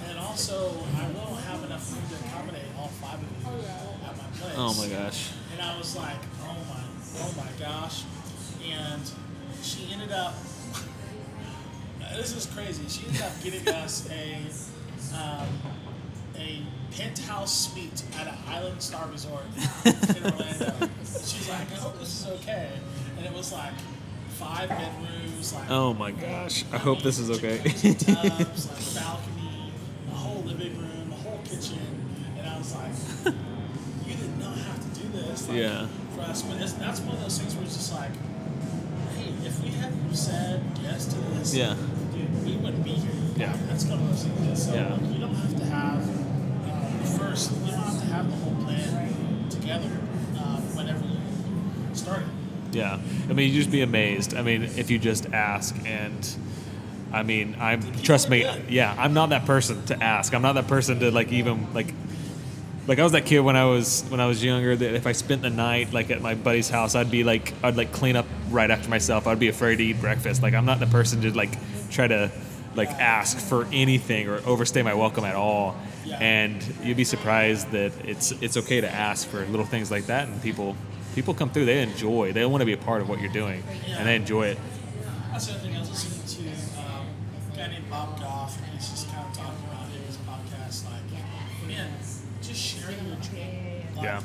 And 0.09 0.19
also, 0.21 0.71
I 0.97 1.09
won't 1.11 1.41
have 1.41 1.65
enough 1.65 1.93
room 1.93 2.03
to 2.11 2.27
accommodate 2.27 2.63
all 2.79 2.89
five 3.03 3.15
of 3.15 3.23
you 3.23 3.61
at 4.07 4.17
my 4.17 4.25
place. 4.39 4.55
Oh 4.57 4.75
my 4.75 4.89
gosh. 4.89 5.33
And 5.53 5.61
I 5.61 5.77
was 5.77 5.97
like, 5.97 6.23
oh 6.45 6.57
my, 6.71 6.85
oh 7.19 7.35
my 7.37 7.51
gosh. 7.59 8.05
And 8.65 9.03
she 9.65 9.93
ended 9.93 10.13
up, 10.13 10.35
this 12.15 12.37
is 12.37 12.47
crazy. 12.47 12.87
She 12.89 13.09
ended 13.09 13.23
up 13.23 13.33
getting 13.43 13.69
us 13.69 14.09
a, 14.11 14.37
um, 15.17 15.49
a 16.37 16.63
penthouse 16.97 17.69
suite 17.71 18.03
at 18.19 18.27
an 18.29 18.35
Island 18.49 18.81
Star 18.83 19.09
Resort 19.11 19.43
in 19.85 20.25
Orlando. 20.25 20.89
She's 21.05 21.49
like, 21.49 21.71
I 21.73 21.77
hope 21.77 21.99
this 21.99 22.21
is 22.23 22.27
okay. 22.41 22.69
And 23.17 23.27
it 23.27 23.33
was 23.33 23.53
like 23.53 23.73
five 24.31 24.69
bedrooms, 24.69 25.53
like 25.55 25.71
Oh 25.71 25.95
my 25.95 26.11
gosh. 26.11 26.65
I 26.73 26.79
hope 26.79 27.03
this 27.03 27.19
is 27.19 27.31
okay. 27.31 27.59
tubs, 27.59 28.05
like 28.07 28.81
a 28.81 28.95
balcony, 29.01 29.73
a 30.11 30.15
whole 30.15 30.43
living 30.43 30.77
room, 30.79 31.13
a 31.13 31.17
whole 31.17 31.39
kitchen, 31.45 31.79
and 32.39 32.47
I 32.49 32.59
was 32.59 32.75
like, 32.75 32.93
"You 34.07 34.15
did 34.15 34.39
not 34.39 34.57
have 34.57 34.81
to 34.95 35.01
do 35.01 35.09
this." 35.13 35.49
Like, 35.49 35.59
Yeah. 35.59 35.87
For 36.15 36.23
us, 36.23 36.43
but 36.43 36.61
it's, 36.61 36.73
that's 36.75 37.01
one 37.01 37.17
of 37.17 37.23
those 37.23 37.39
things 37.39 37.55
where 37.55 37.65
it's 37.65 37.77
just 37.77 37.93
like, 37.95 38.11
"Hey, 39.17 39.33
if 39.47 39.63
we 39.63 39.71
hadn't 39.71 40.15
said 40.15 40.63
yes 40.83 41.07
to 41.07 41.17
this, 41.39 41.55
Yeah. 41.55 41.77
dude, 42.13 42.45
we 42.45 42.57
wouldn't 42.57 42.85
be 42.85 42.93
here." 42.93 43.11
Yeah. 43.37 43.57
That's 43.69 43.85
kind 43.85 44.01
of 44.01 44.09
those 44.11 44.25
things. 44.25 44.67
So 44.67 44.75
Yeah. 44.75 44.93
like, 44.93 45.13
you 45.15 45.21
don't 45.21 45.35
have 45.35 45.57
to 45.57 45.65
have 45.67 46.12
first. 47.33 47.53
You 47.65 47.73
don't 47.73 47.81
have 47.81 48.01
to 48.01 48.07
have 48.07 48.31
the 48.31 48.37
whole 48.37 48.55
plan 48.65 49.49
together 49.49 49.91
uh, 50.37 50.61
whenever 50.77 51.05
you 51.05 51.95
start 51.95 52.21
it. 52.21 52.29
Yeah, 52.77 52.99
I 53.29 53.33
mean, 53.33 53.51
you 53.51 53.59
just 53.59 53.71
be 53.71 53.83
amazed. 53.83 54.35
I 54.35 54.43
mean, 54.43 54.63
if 54.63 54.91
you 54.91 54.99
just 54.99 55.27
ask, 55.27 55.75
and 55.87 56.37
I 57.13 57.23
mean, 57.23 57.57
I'm 57.59 57.81
trust 58.03 58.31
me. 58.31 58.47
Yeah, 58.69 58.95
I'm 58.99 59.15
not 59.15 59.31
that 59.31 59.47
person 59.47 59.85
to 59.87 60.03
ask. 60.03 60.35
I'm 60.35 60.43
not 60.43 60.55
that 60.55 60.69
person 60.69 61.01
to 61.01 61.11
like 61.11 61.33
even 61.33 61.73
like. 61.75 61.95
Like 62.85 62.99
I 62.99 63.05
was 63.05 63.13
that 63.13 63.27
kid 63.27 63.39
when 63.39 63.55
I 63.55 63.65
was 63.67 64.05
when 64.09 64.19
I 64.19 64.27
was 64.27 64.43
younger. 64.43 64.75
That 64.75 64.95
if 64.95 65.07
I 65.07 65.13
spent 65.13 65.43
the 65.43 65.51
night 65.51 65.93
like 65.93 66.11
at 66.11 66.21
my 66.21 66.35
buddy's 66.35 66.69
house, 66.69 66.97
I'd 66.97 67.13
be 67.13 67.23
like 67.23 67.55
I'd 67.63 67.77
like 67.77 67.93
clean 67.93 68.17
up 68.17 68.27
right 68.51 68.69
after 68.69 68.91
myself. 68.91 69.29
I'd 69.29 69.39
be 69.39 69.47
afraid 69.47 69.77
to 69.77 69.85
eat 69.85 70.01
breakfast. 70.01 70.43
Like 70.43 70.53
I'm 70.53 70.65
not 70.65 70.81
the 70.81 70.89
person 70.89 71.21
to 71.21 71.31
like 71.33 71.57
try 71.91 72.09
to 72.09 72.33
like 72.75 72.91
ask 72.91 73.39
for 73.39 73.67
anything 73.73 74.29
or 74.29 74.41
overstay 74.47 74.83
my 74.83 74.95
welcome 74.95 75.25
at 75.25 75.35
all. 75.35 75.77
And 76.21 76.63
you'd 76.83 76.97
be 76.97 77.05
surprised 77.05 77.71
that 77.73 77.93
it's 78.05 78.33
it's 78.43 78.57
okay 78.59 78.81
to 78.81 78.89
ask 78.91 79.27
for 79.29 79.45
little 79.47 79.67
things 79.67 79.91
like 79.91 80.07
that, 80.07 80.29
and 80.29 80.43
people 80.43 80.77
people 81.15 81.33
come 81.35 81.51
through. 81.51 81.67
They 81.67 81.81
enjoy. 81.83 82.33
They 82.33 82.45
want 82.47 82.61
to 82.61 82.67
be 82.67 82.73
a 82.75 82.77
part 82.79 83.01
of 83.03 83.09
what 83.09 83.21
you're 83.21 83.33
doing, 83.33 83.63
and 83.89 84.07
they 84.07 84.17
enjoy 84.17 84.49
it. 84.49 84.59
That's 85.31 85.47
the 85.47 85.53
other 85.55 85.61
thing. 85.61 85.77
I 85.77 85.81
was 85.81 85.91
listening 85.91 86.53
to 86.53 86.81
um, 86.81 87.07
a 87.53 87.57
guy 87.57 87.67
named 87.69 87.89
Bob 87.89 88.19
Goff, 88.21 88.59
and 88.63 88.67
he's 88.75 88.91
just 88.91 89.09
kind 89.11 89.27
of 89.27 89.33
talking 89.37 89.65
about 89.71 89.87
in 89.97 90.03
his 90.05 90.17
podcast, 90.19 90.85
like, 90.85 91.69
man, 91.69 91.89
just 92.43 92.61
sharing 92.61 92.99
your 93.07 93.17
dream, 93.17 93.87
like, 93.97 94.05
Yeah. 94.05 94.21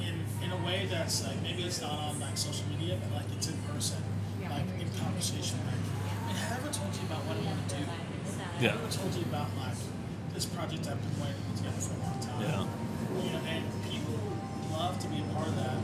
in 0.00 0.24
in 0.44 0.52
a 0.52 0.64
way 0.64 0.86
that's 0.90 1.26
like 1.26 1.42
maybe 1.42 1.64
it's 1.64 1.80
not 1.82 1.92
on 1.92 2.20
like 2.20 2.36
social 2.38 2.64
media, 2.70 2.98
but 3.02 3.12
like 3.20 3.26
it's 3.36 3.48
in 3.48 3.56
person, 3.68 3.98
like 4.48 4.64
in 4.80 4.88
conversation. 4.98 5.58
Like, 5.66 6.26
man, 6.26 6.36
have 6.36 6.52
I 6.52 6.68
ever 6.68 6.72
told 6.86 7.02
you 7.02 7.06
about 7.10 7.26
what 7.26 7.34
I 7.34 7.42
want 7.42 7.58
to 7.66 7.74
do? 7.74 7.82
Yeah. 8.62 8.78
I 8.78 8.90
told 8.94 9.10
you 9.14 9.26
about 9.26 9.50
like 9.58 9.74
this 10.34 10.46
project 10.46 10.86
I've 10.86 11.02
been 11.02 11.18
waiting 11.18 11.42
together 11.58 11.82
for 11.82 11.98
a 11.98 12.02
long 12.06 12.18
time? 12.22 12.38
Yeah. 12.38 12.62
You 13.26 13.30
know, 13.34 13.42
and 13.42 13.62
people 13.90 14.14
love 14.70 14.94
to 15.02 15.08
be 15.10 15.18
a 15.18 15.26
part 15.34 15.50
of 15.50 15.56
that. 15.58 15.78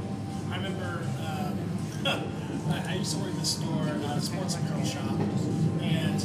I 0.47 0.57
remember 0.63 1.03
um, 1.27 1.59
I, 2.71 2.93
I 2.93 2.95
used 3.03 3.17
to 3.17 3.19
work 3.19 3.35
in 3.35 3.41
the 3.43 3.47
store, 3.47 3.83
uh, 3.83 4.21
sports 4.21 4.55
apparel 4.55 4.85
shop, 4.87 5.19
and 5.83 6.23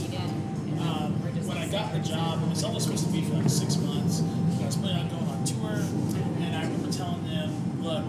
um, 0.77 1.17
when 1.49 1.57
I 1.57 1.67
got 1.69 1.93
the 1.93 1.99
job, 1.99 2.43
it 2.43 2.49
was 2.49 2.63
only 2.63 2.79
supposed 2.79 3.05
to 3.07 3.11
be 3.11 3.25
for 3.25 3.41
like 3.41 3.49
six 3.49 3.77
months. 3.77 4.21
I 4.61 4.65
was 4.65 4.77
planning 4.77 5.09
on 5.09 5.09
going 5.09 5.25
on 5.25 5.41
tour, 5.41 5.81
and 6.45 6.53
I 6.53 6.69
remember 6.69 6.91
telling 6.91 7.25
them, 7.25 7.49
"Look, 7.81 8.05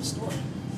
the 0.00 0.06
story. 0.06 0.36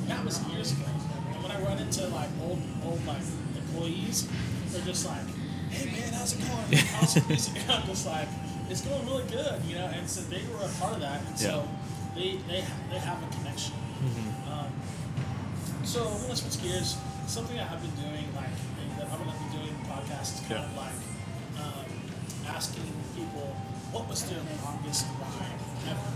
That 0.09 0.25
was 0.25 0.43
years 0.53 0.73
ago. 0.73 0.85
And 1.33 1.43
when 1.43 1.53
I 1.53 1.61
run 1.63 1.79
into 1.79 2.07
like 2.09 2.29
old 2.43 2.61
old 2.85 3.01
like 3.07 3.23
employees, 3.57 4.29
they're 4.71 4.85
just 4.85 5.07
like, 5.07 5.23
"Hey 5.71 5.87
man, 5.91 6.13
how's 6.13 6.35
it 6.35 6.43
going? 6.43 6.85
How's 6.99 7.15
the 7.15 7.23
music?" 7.29 7.63
And 7.63 7.71
I'm 7.73 7.87
just 7.87 8.07
like, 8.07 8.29
"It's 8.69 8.81
going 8.83 9.07
really 9.07 9.25
good," 9.31 9.63
you 9.67 9.77
know. 9.77 9.87
And 9.87 10.09
so 10.09 10.21
they 10.23 10.43
were 10.53 10.65
a 10.65 10.73
part 10.81 10.95
of 10.95 11.01
that, 11.01 11.23
and 11.27 11.39
so 11.39 11.67
they 12.15 12.37
they 12.51 12.65
they 12.91 12.99
have 12.99 13.23
a 13.23 13.29
connection. 13.37 13.75
Um, 14.51 14.69
so 15.85 16.03
I'm 16.09 16.21
gonna 16.23 16.37
switch 16.37 16.63
gears. 16.63 16.97
Something 17.27 17.57
that 17.57 17.71
I've 17.71 17.81
been 17.81 17.95
doing, 17.97 18.27
like 18.35 18.51
that 18.99 19.07
I'm 19.09 19.19
gonna 19.23 19.39
be 19.39 19.57
doing 19.57 19.75
podcasts, 19.89 20.35
is 20.35 20.41
kind 20.51 20.61
Yeah. 20.61 20.67
of 20.67 20.77
like 20.77 20.99
um, 21.63 21.87
asking 22.51 22.85
people 23.15 23.47
what 23.95 24.09
was 24.09 24.25
their 24.29 24.43
longest 24.65 25.07
ride 25.21 25.61
ever. 25.89 26.11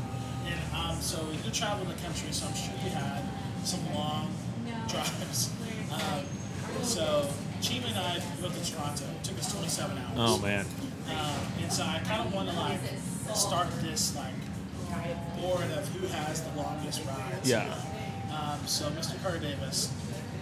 And 0.76 0.90
um, 0.92 1.00
so 1.00 1.26
you 1.44 1.50
traveled 1.50 1.88
the 1.88 2.00
country, 2.02 2.32
so 2.32 2.46
I'm 2.46 2.54
sure 2.54 2.74
you 2.84 2.90
had 2.90 3.22
some 3.64 3.80
long 3.94 4.32
drives. 4.88 5.50
Um, 5.92 6.24
so 6.82 7.28
Chima 7.60 7.88
and 7.88 7.98
I 7.98 8.22
went 8.42 8.54
to 8.54 8.72
Toronto. 8.72 9.04
It 9.04 9.24
took 9.24 9.38
us 9.38 9.52
27 9.52 9.98
hours. 9.98 10.12
Oh 10.16 10.38
man. 10.38 10.66
Um, 11.08 11.62
and 11.62 11.72
so 11.72 11.82
I 11.84 12.00
kind 12.00 12.26
of 12.26 12.34
want 12.34 12.50
to 12.50 12.56
like 12.56 12.80
start 13.34 13.68
this 13.80 14.16
like 14.16 14.34
board 15.40 15.70
of 15.72 15.88
who 15.88 16.06
has 16.08 16.42
the 16.42 16.60
longest 16.60 17.02
rides. 17.06 17.48
Yeah. 17.48 17.74
Um, 18.30 18.58
so 18.66 18.86
Mr. 18.90 19.20
Carter 19.22 19.38
Davis, 19.38 19.92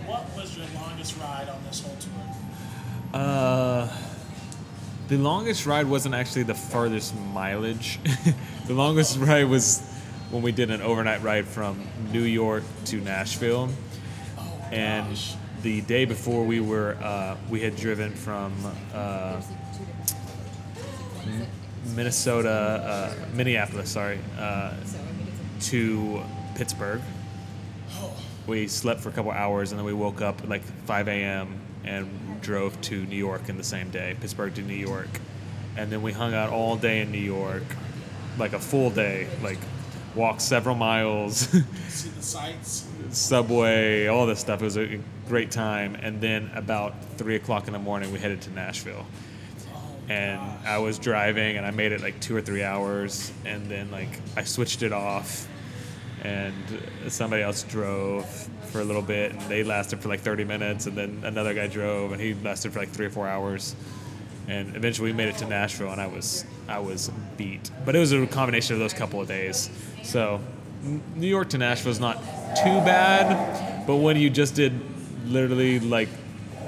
what 0.06 0.24
was 0.36 0.56
your 0.56 0.66
longest 0.74 1.16
ride 1.18 1.48
on 1.48 1.62
this 1.64 1.80
whole 1.80 1.96
tour? 1.96 3.20
Uh, 3.20 3.88
the 5.08 5.18
longest 5.18 5.66
ride 5.66 5.86
wasn't 5.86 6.14
actually 6.14 6.42
the 6.42 6.54
farthest 6.54 7.14
mileage. 7.32 8.00
the 8.66 8.74
longest 8.74 9.18
ride 9.18 9.44
was 9.44 9.82
when 10.30 10.42
we 10.42 10.52
did 10.52 10.70
an 10.70 10.82
overnight 10.82 11.22
ride 11.22 11.46
from 11.46 11.86
New 12.12 12.22
York 12.22 12.62
to 12.86 13.00
Nashville, 13.00 13.70
and 14.70 15.08
gosh. 15.08 15.34
the 15.62 15.80
day 15.82 16.04
before 16.04 16.44
we 16.44 16.60
were 16.60 16.96
uh, 17.02 17.36
we 17.50 17.60
had 17.60 17.76
driven 17.76 18.12
from 18.12 18.52
uh, 18.92 19.40
Minnesota, 21.94 22.50
uh, 22.50 23.26
Minneapolis, 23.34 23.90
sorry, 23.90 24.18
uh, 24.38 24.74
to 25.60 26.22
Pittsburgh. 26.54 27.00
We 28.46 28.68
slept 28.68 29.00
for 29.00 29.08
a 29.08 29.12
couple 29.12 29.30
hours 29.30 29.72
and 29.72 29.78
then 29.78 29.86
we 29.86 29.92
woke 29.92 30.20
up 30.20 30.42
at 30.42 30.48
like 30.48 30.62
5 30.62 31.08
a.m. 31.08 31.60
and 31.84 32.40
drove 32.42 32.78
to 32.82 33.06
New 33.06 33.16
York 33.16 33.48
in 33.48 33.56
the 33.56 33.64
same 33.64 33.90
day, 33.90 34.16
Pittsburgh 34.20 34.54
to 34.54 34.62
New 34.62 34.74
York. 34.74 35.08
And 35.76 35.90
then 35.90 36.02
we 36.02 36.12
hung 36.12 36.34
out 36.34 36.50
all 36.50 36.76
day 36.76 37.00
in 37.00 37.10
New 37.10 37.18
York, 37.18 37.64
like 38.38 38.52
a 38.52 38.58
full 38.58 38.90
day, 38.90 39.28
like 39.42 39.58
walked 40.14 40.40
several 40.42 40.74
miles, 40.74 41.48
See 41.88 42.08
the 42.10 42.22
sights. 42.22 42.86
subway, 43.10 44.06
all 44.06 44.26
this 44.26 44.40
stuff. 44.40 44.60
It 44.60 44.64
was 44.64 44.76
a 44.76 45.00
great 45.28 45.50
time. 45.50 45.94
And 45.96 46.20
then 46.20 46.50
about 46.54 46.94
3 47.16 47.36
o'clock 47.36 47.66
in 47.66 47.72
the 47.72 47.78
morning, 47.78 48.12
we 48.12 48.18
headed 48.18 48.40
to 48.42 48.50
Nashville. 48.50 49.04
Oh, 49.72 49.82
and 50.08 50.40
I 50.66 50.78
was 50.78 50.98
driving 50.98 51.56
and 51.56 51.66
I 51.66 51.70
made 51.70 51.92
it 51.92 52.00
like 52.00 52.20
two 52.20 52.36
or 52.36 52.40
three 52.40 52.62
hours. 52.62 53.32
And 53.44 53.66
then, 53.66 53.90
like, 53.90 54.20
I 54.36 54.44
switched 54.44 54.82
it 54.82 54.92
off 54.92 55.48
and 56.22 56.54
somebody 57.08 57.42
else 57.42 57.62
drove 57.64 58.26
for 58.70 58.80
a 58.80 58.84
little 58.84 59.02
bit 59.02 59.32
and 59.32 59.40
they 59.42 59.62
lasted 59.62 60.00
for 60.00 60.08
like 60.08 60.20
30 60.20 60.44
minutes 60.44 60.86
and 60.86 60.96
then 60.96 61.20
another 61.22 61.52
guy 61.52 61.66
drove 61.66 62.12
and 62.12 62.20
he 62.20 62.32
lasted 62.34 62.72
for 62.72 62.78
like 62.78 62.88
three 62.88 63.06
or 63.06 63.10
four 63.10 63.28
hours 63.28 63.76
and 64.48 64.74
eventually 64.76 65.10
we 65.10 65.16
made 65.16 65.28
it 65.28 65.36
to 65.36 65.46
nashville 65.46 65.90
and 65.90 66.00
i 66.00 66.06
was 66.06 66.44
i 66.68 66.78
was 66.78 67.10
beat 67.36 67.70
but 67.84 67.94
it 67.96 67.98
was 67.98 68.12
a 68.12 68.26
combination 68.26 68.74
of 68.74 68.80
those 68.80 68.92
couple 68.94 69.20
of 69.20 69.28
days 69.28 69.70
so 70.02 70.40
new 71.14 71.26
york 71.26 71.48
to 71.48 71.58
nashville 71.58 71.92
is 71.92 72.00
not 72.00 72.16
too 72.56 72.80
bad 72.84 73.86
but 73.86 73.96
when 73.96 74.16
you 74.16 74.28
just 74.30 74.54
did 74.54 74.72
literally 75.26 75.80
like 75.80 76.08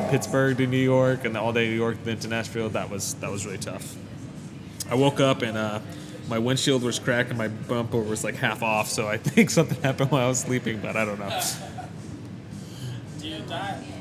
pittsburgh 0.09 0.57
to 0.57 0.67
new 0.67 0.77
york 0.77 1.25
and 1.25 1.37
all 1.37 1.53
day 1.53 1.69
new 1.69 1.75
york 1.75 1.97
then 2.05 2.19
to 2.19 2.29
nashville 2.29 2.69
that 2.69 2.91
was 2.91 3.15
that 3.15 3.31
was 3.31 3.45
really 3.45 3.59
tough 3.59 3.97
I 4.89 4.95
woke 4.95 5.21
up 5.21 5.43
and 5.43 5.57
uh, 5.57 5.81
my 6.29 6.39
windshield 6.39 6.83
was 6.83 6.99
cracked 6.99 7.31
and 7.31 7.39
my 7.39 7.49
bumper 7.49 8.01
was 8.01 8.23
like 8.23 8.37
half 8.37 8.63
off. 8.63 8.89
So 8.89 9.09
I 9.09 9.17
think 9.23 9.51
something 9.51 9.81
happened 9.83 10.11
while 10.11 10.27
I 10.27 10.29
was 10.29 10.41
sleeping, 10.41 10.81
but 10.81 10.97
I 10.97 11.05
don't 11.05 11.19
know. 11.19 11.29
That 11.29 11.57
I 13.53 13.73
think 13.73 13.96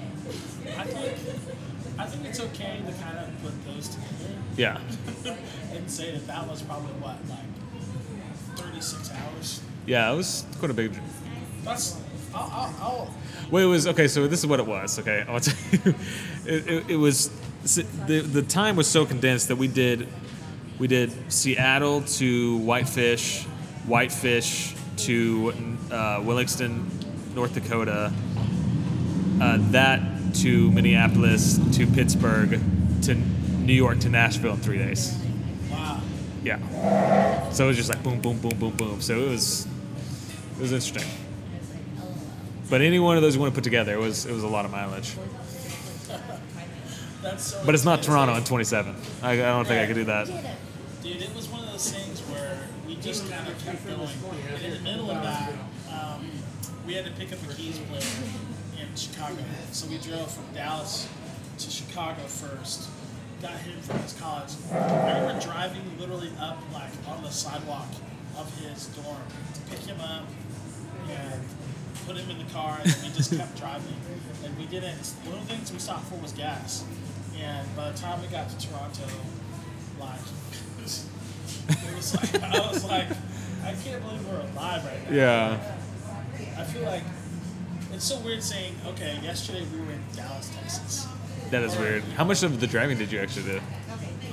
I 2.06 2.08
think 2.08 2.26
it's 2.26 2.40
okay 2.40 2.82
to 2.86 2.94
kind 3.04 3.18
of 3.18 3.42
put 3.42 3.66
those 3.66 3.88
together 3.90 4.30
Yeah, 4.58 4.80
and 5.74 5.90
say 5.90 6.12
that 6.12 6.28
that 6.28 6.48
was 6.48 6.62
probably 6.62 6.94
what 7.02 7.18
like 7.28 8.58
36 8.58 9.12
hours. 9.12 9.62
yeah, 9.88 10.12
it 10.12 10.16
was 10.16 10.46
quite 10.60 10.70
a 10.72 10.74
big. 10.74 10.94
That's 11.64 12.00
I'll, 12.34 12.74
I'll, 12.80 13.14
it 13.60 13.66
was 13.66 13.88
okay. 13.88 14.08
So 14.08 14.28
this 14.28 14.40
is 14.40 14.46
what 14.46 14.60
it 14.60 14.68
was. 14.68 15.00
Okay, 15.00 15.26
I'll 15.28 15.40
tell 15.40 15.56
you. 15.72 15.96
It, 16.46 16.68
it, 16.68 16.90
it 16.92 16.96
was 16.98 17.32
the 18.06 18.22
the 18.22 18.44
time 18.44 18.76
was 18.76 18.88
so 18.88 19.04
condensed 19.04 19.48
that 19.48 19.56
we 19.56 19.68
did 19.68 20.08
we 20.78 20.88
did 20.88 21.12
Seattle 21.34 22.02
to 22.20 22.58
Whitefish, 22.60 23.46
Whitefish 23.88 24.76
to 24.98 25.52
uh, 25.90 26.22
Williston, 26.24 26.88
North 27.34 27.56
Dakota. 27.56 28.14
Uh, 29.42 29.58
that 29.72 30.02
to 30.42 30.72
Minneapolis 30.72 31.60
to 31.78 31.88
Pittsburgh 31.88 32.60
to 33.04 33.16
New 33.16 33.74
York 33.74 34.00
to 34.02 34.10
Nashville 34.10 34.54
in 34.54 34.60
three 34.60 34.78
days. 34.78 35.18
wow. 35.72 36.02
Yeah. 36.44 37.50
So 37.52 37.66
it 37.66 37.68
was 37.68 37.78
just 37.78 37.90
like 37.90 38.04
boom, 38.04 38.22
boom, 38.22 38.38
boom, 38.40 38.58
boom, 38.60 38.72
boom. 38.72 39.02
So 39.02 39.20
it 39.20 39.30
was 39.30 39.66
it 40.58 40.62
was 40.62 40.72
interesting. 40.72 41.04
But 42.70 42.82
any 42.82 43.00
one 43.00 43.16
of 43.16 43.22
those 43.22 43.36
you 43.36 43.42
want 43.42 43.54
to 43.54 43.56
put 43.56 43.64
together, 43.64 43.94
it 43.94 44.00
was 44.00 44.26
it 44.26 44.32
was 44.34 44.44
a 44.44 44.48
lot 44.48 44.66
of 44.66 44.72
mileage. 44.72 45.16
So 47.38 47.62
But 47.66 47.74
it's 47.74 47.86
not. 47.86 48.04
Toronto 48.04 48.36
in 48.36 48.44
27. 48.44 48.96
I, 49.24 49.32
I 49.32 49.36
don't 49.36 49.66
think 49.66 49.82
I 49.82 49.88
could 49.88 49.96
do 49.96 50.04
that. 50.06 50.28
Dude, 51.02 51.22
it 51.22 51.36
was 51.36 51.48
one 51.50 51.64
of 51.64 51.72
those 51.72 51.92
things 51.92 52.22
where 52.30 52.68
we 52.88 52.96
just 52.98 53.30
kind 53.30 53.48
of 53.48 53.58
kept 53.66 53.86
going. 53.88 54.08
And 54.54 54.64
in 54.64 54.72
the 54.74 54.80
middle 54.82 55.10
of 55.10 55.24
that, 55.24 55.54
um, 55.92 56.30
we 56.86 56.94
had 56.94 57.06
to 57.06 57.12
pick 57.12 57.34
up 57.34 57.40
a 57.50 57.54
keys 57.54 57.80
player 57.80 58.02
in 58.80 58.96
Chicago. 58.96 59.44
So 59.72 59.88
we 59.88 59.98
drove 59.98 60.32
from 60.32 60.46
Dallas 60.54 61.08
to 61.60 61.70
Chicago 61.70 62.22
first. 62.24 62.90
Got 63.42 63.58
him 63.60 63.80
from 63.82 64.00
his 64.00 64.14
college. 64.14 64.52
I 64.72 65.20
remember 65.20 65.42
driving 65.42 65.84
literally 66.00 66.32
up 66.40 66.58
like 66.74 66.92
on 67.08 67.24
the 67.24 67.30
sidewalk 67.30 67.90
of 68.38 68.54
his 68.60 68.88
dorm 68.88 69.22
to 69.54 69.62
pick 69.70 69.80
him 69.86 70.00
up 70.02 70.26
and 71.10 71.42
put 72.08 72.18
him 72.18 72.30
in 72.30 72.38
the 72.38 72.52
car, 72.54 72.80
and 72.84 72.96
we 73.04 73.10
just 73.10 73.36
kept 73.36 73.58
driving. 73.58 73.96
And 74.44 74.58
we 74.58 74.66
didn't. 74.66 74.98
One 75.26 75.40
of 75.40 75.48
the 75.48 75.56
things 75.56 75.72
we 75.72 75.80
stopped 75.80 76.06
for 76.08 76.16
was 76.16 76.32
gas. 76.32 76.84
And 77.38 77.76
by 77.76 77.92
the 77.92 77.98
time 77.98 78.22
we 78.22 78.28
got 78.28 78.50
to 78.50 78.68
Toronto, 78.68 79.04
like 80.00 80.20
it 80.80 81.96
was 81.96 82.16
like 82.16 82.44
I 82.44 82.60
was 82.72 82.86
like, 82.86 83.08
I 83.64 83.74
can't 83.84 84.02
believe 84.04 84.26
we're 84.28 84.40
alive 84.40 84.86
right 84.86 85.10
now. 85.10 85.16
Yeah. 85.16 85.76
I 86.58 86.64
feel 86.64 86.84
like 86.84 87.04
it's 87.96 88.06
so 88.06 88.20
weird 88.20 88.44
saying, 88.44 88.76
okay, 88.88 89.18
yesterday 89.24 89.66
we 89.74 89.80
were 89.86 89.92
in 89.94 90.02
Dallas, 90.16 90.50
Texas. 90.56 91.08
That 91.52 91.64
is 91.64 91.76
weird. 91.78 92.04
How 92.18 92.24
much 92.24 92.44
of 92.44 92.60
the 92.60 92.68
driving 92.68 92.98
did 92.98 93.12
you 93.12 93.20
actually 93.20 93.46
do? 93.54 93.62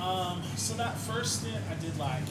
Um, 0.02 0.42
so 0.56 0.74
that 0.74 0.96
first 0.96 1.40
stint, 1.40 1.56
I 1.70 1.74
did 1.74 1.96
like 1.98 2.22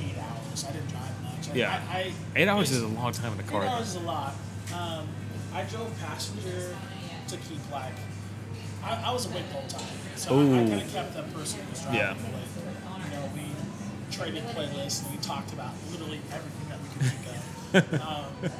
eight 0.00 0.16
hours. 0.18 0.64
I 0.66 0.72
didn't 0.72 0.88
drive 0.88 1.22
much. 1.22 1.50
I, 1.50 1.54
Yeah. 1.54 1.82
I, 1.90 1.96
I, 1.98 2.12
Eight 2.36 2.48
hours 2.48 2.70
is 2.70 2.82
a 2.82 2.86
long 2.88 3.12
time 3.12 3.32
in 3.32 3.38
the 3.38 3.44
Eight 3.44 3.50
car. 3.50 3.64
hours 3.64 3.88
is 3.88 3.94
a 3.96 4.00
lot. 4.00 4.34
Um, 4.74 5.06
I 5.52 5.64
drove 5.64 5.92
passenger 6.00 6.74
to 7.28 7.36
keep 7.36 7.58
like. 7.70 7.92
I, 8.82 9.02
I 9.06 9.12
was 9.12 9.26
awake 9.26 9.46
the 9.48 9.54
whole 9.54 9.68
time, 9.68 9.82
so 10.16 10.30
I, 10.30 10.38
I 10.38 10.42
Ooh. 10.42 10.68
kind 10.68 10.82
of 10.82 10.92
kept 10.92 11.14
that 11.14 11.34
person 11.34 11.60
who 11.60 11.70
was 11.70 11.80
driving 11.82 12.00
Yeah. 12.00 12.10
awake. 12.12 13.04
You 13.04 13.10
know, 13.16 13.30
we 13.34 14.14
traded 14.14 14.44
playlists 14.54 15.02
and 15.04 15.14
we 15.14 15.20
talked 15.22 15.52
about 15.52 15.72
literally 15.90 16.20
everything 16.32 16.68
that 16.70 16.78
we 16.80 16.88
could 16.94 17.12
think 17.12 17.36
of. 17.36 17.57
Um, 17.74 18.50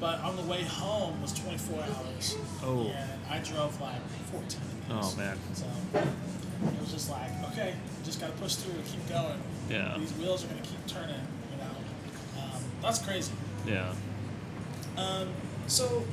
but 0.00 0.20
on 0.20 0.36
the 0.36 0.42
way 0.42 0.62
home 0.62 1.20
was 1.20 1.32
24 1.32 1.80
hours. 1.80 2.36
Oh. 2.62 2.92
And 2.94 3.20
I 3.30 3.38
drove 3.38 3.80
like 3.80 4.00
14 4.30 4.60
minutes. 4.88 5.14
Oh, 5.14 5.18
man. 5.18 5.38
So 5.54 5.66
it 5.94 6.80
was 6.80 6.92
just 6.92 7.10
like, 7.10 7.30
okay, 7.52 7.74
just 8.04 8.20
got 8.20 8.34
to 8.34 8.42
push 8.42 8.54
through 8.56 8.74
and 8.74 8.86
keep 8.86 9.08
going. 9.08 9.40
Yeah. 9.68 9.96
These 9.98 10.12
wheels 10.14 10.44
are 10.44 10.48
going 10.48 10.62
to 10.62 10.68
keep 10.68 10.86
turning. 10.86 11.20
You 11.50 11.58
know, 11.58 12.42
um, 12.42 12.62
that's 12.82 12.98
crazy. 13.00 13.32
Yeah. 13.66 13.92
Um, 14.96 15.28
so, 15.66 16.04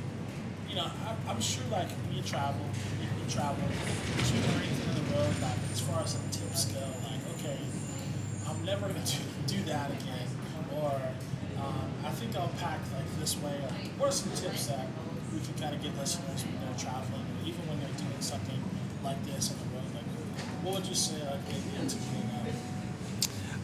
you 0.68 0.76
know, 0.76 0.84
I, 0.84 1.30
I'm 1.30 1.40
sure 1.40 1.64
like 1.70 1.88
when 1.88 2.16
you 2.16 2.22
travel, 2.22 2.60
you, 3.00 3.08
you 3.22 3.30
travel, 3.30 3.62
is 4.18 4.32
there 4.32 4.42
anything 4.56 4.94
the 4.94 5.16
road 5.16 5.34
like 5.42 5.58
as 5.72 5.80
far 5.80 6.00
as 6.02 6.14
the 6.14 6.28
tips 6.30 6.66
go, 6.66 6.80
like 6.80 7.20
okay, 7.34 7.58
I'm 8.48 8.64
never 8.64 8.86
gonna 8.88 9.00
do, 9.04 9.18
do 9.58 9.62
that 9.64 9.90
again, 9.90 10.28
or 10.76 11.00
I 12.06 12.10
think 12.10 12.36
I'll 12.36 12.48
pack 12.60 12.80
like 12.94 13.20
this 13.20 13.36
way, 13.38 13.52
or 13.52 13.70
what 13.98 14.08
are 14.08 14.12
some 14.12 14.30
tips 14.30 14.66
that 14.66 14.86
we 15.32 15.40
can 15.40 15.54
kind 15.54 15.74
of 15.74 15.82
give 15.82 15.98
listeners 15.98 16.44
when 16.44 16.54
they're 16.60 16.78
traveling, 16.78 17.20
or 17.20 17.48
even 17.48 17.60
when 17.68 17.80
they're 17.80 17.98
doing 17.98 18.20
something 18.20 18.62
like 19.02 19.22
this 19.26 19.50
on 19.50 19.58
the 19.58 19.64
road? 19.74 19.94
Like, 19.94 20.04
what 20.64 20.74
would 20.74 20.86
you 20.86 20.94
say 20.94 21.20
like 21.24 21.40
maybe 21.48 21.88
for 21.88 22.06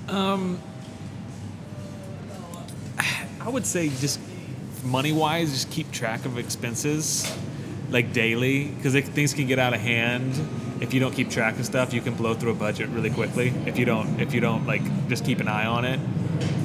that? 0.09 0.15
Um, 0.15 0.61
I 3.41 3.49
would 3.49 3.65
say 3.65 3.89
just 3.89 4.19
money 4.85 5.13
wise, 5.13 5.53
just 5.53 5.71
keep 5.71 5.93
track 5.93 6.25
of 6.25 6.39
expenses 6.39 7.33
like 7.91 8.13
daily 8.13 8.69
because 8.69 8.95
things 9.11 9.35
can 9.35 9.47
get 9.47 9.59
out 9.59 9.75
of 9.75 9.81
hand 9.81 10.35
if 10.83 10.93
you 10.93 10.99
don't 10.99 11.15
keep 11.15 11.31
track 11.31 11.57
of 11.61 11.65
stuff, 11.65 11.95
you 11.95 12.01
can 12.01 12.15
blow 12.15 12.35
through 12.35 12.51
a 12.51 12.55
budget 12.55 12.89
really 12.89 13.11
quickly. 13.11 13.55
If 13.67 13.79
you 13.79 13.85
don't, 13.85 14.21
if 14.21 14.35
you 14.35 14.41
don't 14.41 14.67
like 14.67 14.83
just 15.09 15.25
keep 15.25 15.39
an 15.39 15.47
eye 15.47 15.65
on 15.65 15.85
it. 15.85 16.01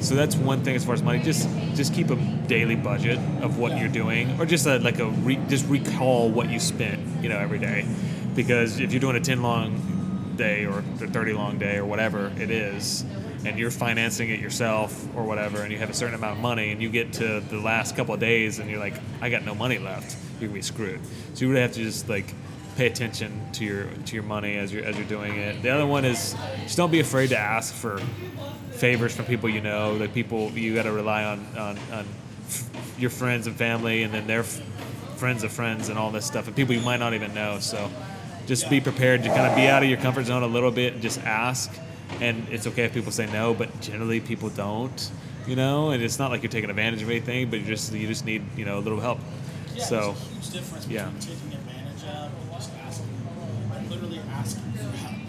So 0.00 0.14
that's 0.14 0.36
one 0.36 0.62
thing 0.62 0.76
as 0.76 0.84
far 0.84 0.94
as 0.94 1.02
money. 1.02 1.20
Just 1.22 1.48
just 1.74 1.94
keep 1.94 2.10
a 2.10 2.16
daily 2.46 2.76
budget 2.76 3.18
of 3.42 3.58
what 3.58 3.78
you're 3.78 3.88
doing, 3.88 4.40
or 4.40 4.46
just 4.46 4.66
a, 4.66 4.78
like 4.78 4.98
a 4.98 5.06
re, 5.06 5.36
just 5.48 5.66
recall 5.66 6.30
what 6.30 6.48
you 6.48 6.60
spent, 6.60 7.00
you 7.22 7.28
know, 7.28 7.38
every 7.38 7.58
day. 7.58 7.86
Because 8.34 8.80
if 8.80 8.92
you're 8.92 9.00
doing 9.00 9.16
a 9.16 9.20
ten 9.20 9.42
long 9.42 10.34
day 10.36 10.66
or 10.66 10.78
a 10.78 10.82
thirty 10.82 11.32
long 11.32 11.58
day 11.58 11.76
or 11.76 11.84
whatever 11.84 12.32
it 12.38 12.50
is, 12.50 13.04
and 13.44 13.58
you're 13.58 13.70
financing 13.70 14.30
it 14.30 14.40
yourself 14.40 15.06
or 15.16 15.24
whatever, 15.24 15.62
and 15.62 15.72
you 15.72 15.78
have 15.78 15.90
a 15.90 15.94
certain 15.94 16.14
amount 16.14 16.36
of 16.36 16.42
money, 16.42 16.70
and 16.72 16.80
you 16.80 16.88
get 16.90 17.12
to 17.14 17.40
the 17.40 17.58
last 17.58 17.96
couple 17.96 18.14
of 18.14 18.20
days, 18.20 18.58
and 18.58 18.70
you're 18.70 18.80
like, 18.80 18.94
I 19.20 19.30
got 19.30 19.44
no 19.44 19.54
money 19.54 19.78
left, 19.78 20.16
you're 20.40 20.48
gonna 20.48 20.58
be 20.58 20.62
screwed. 20.62 21.00
So 21.34 21.44
you 21.44 21.50
really 21.50 21.62
have 21.62 21.72
to 21.72 21.82
just 21.82 22.08
like 22.08 22.32
pay 22.78 22.86
attention 22.86 23.32
to 23.50 23.64
your 23.64 23.86
to 24.06 24.14
your 24.14 24.22
money 24.22 24.56
as 24.56 24.72
you're 24.72 24.84
as 24.84 24.96
you're 24.96 25.08
doing 25.08 25.34
it. 25.34 25.60
The 25.62 25.70
other 25.70 25.84
one 25.84 26.04
is 26.04 26.36
just 26.62 26.76
don't 26.76 26.92
be 26.92 27.00
afraid 27.00 27.30
to 27.30 27.36
ask 27.36 27.74
for 27.74 27.98
favors 28.70 29.14
from 29.16 29.24
people 29.24 29.48
you 29.48 29.60
know, 29.60 29.94
like 29.94 30.14
people 30.14 30.50
you 30.52 30.76
got 30.76 30.84
to 30.84 30.92
rely 30.92 31.24
on 31.24 31.44
on, 31.58 31.76
on 31.92 32.06
f- 32.46 32.94
your 32.96 33.10
friends 33.10 33.48
and 33.48 33.56
family, 33.56 34.04
and 34.04 34.14
then 34.14 34.28
their 34.28 34.40
f- 34.40 34.62
friends 35.16 35.42
of 35.42 35.50
friends 35.50 35.88
and 35.88 35.98
all 35.98 36.12
this 36.12 36.24
stuff, 36.24 36.46
and 36.46 36.54
people 36.54 36.72
you 36.72 36.80
might 36.80 37.00
not 37.00 37.14
even 37.14 37.34
know. 37.34 37.58
So 37.58 37.90
just 38.46 38.70
be 38.70 38.80
prepared 38.80 39.24
to 39.24 39.28
kind 39.28 39.48
of 39.48 39.56
be 39.56 39.66
out 39.66 39.82
of 39.82 39.88
your 39.88 39.98
comfort 39.98 40.26
zone 40.26 40.44
a 40.44 40.46
little 40.46 40.70
bit 40.70 40.92
and 40.92 41.02
just 41.02 41.20
ask. 41.22 41.76
And 42.20 42.48
it's 42.48 42.68
okay 42.68 42.84
if 42.84 42.94
people 42.94 43.10
say 43.12 43.26
no, 43.32 43.54
but 43.54 43.80
generally 43.80 44.20
people 44.20 44.50
don't. 44.50 45.10
You 45.48 45.56
know, 45.56 45.90
and 45.90 46.02
it's 46.02 46.18
not 46.18 46.30
like 46.30 46.42
you're 46.42 46.52
taking 46.52 46.70
advantage 46.70 47.02
of 47.02 47.10
anything, 47.10 47.50
but 47.50 47.58
you 47.58 47.66
just 47.66 47.92
you 47.92 48.06
just 48.06 48.24
need 48.24 48.44
you 48.56 48.64
know 48.64 48.78
a 48.78 48.84
little 48.86 49.00
help. 49.00 49.18
Yeah, 49.74 49.84
so 49.84 49.96
there's 49.96 50.06
a 50.06 50.12
huge 50.12 50.50
difference 50.50 50.86
between 50.86 51.12
yeah. 51.12 51.20
taking 51.20 51.57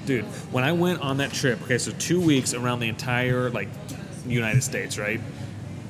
dude 0.09 0.25
when 0.51 0.63
i 0.63 0.71
went 0.71 0.99
on 1.01 1.17
that 1.17 1.31
trip 1.31 1.61
okay 1.61 1.77
so 1.77 1.91
two 1.99 2.19
weeks 2.19 2.53
around 2.53 2.79
the 2.79 2.89
entire 2.89 3.49
like 3.51 3.69
united 4.25 4.61
states 4.63 4.97
right? 4.97 5.19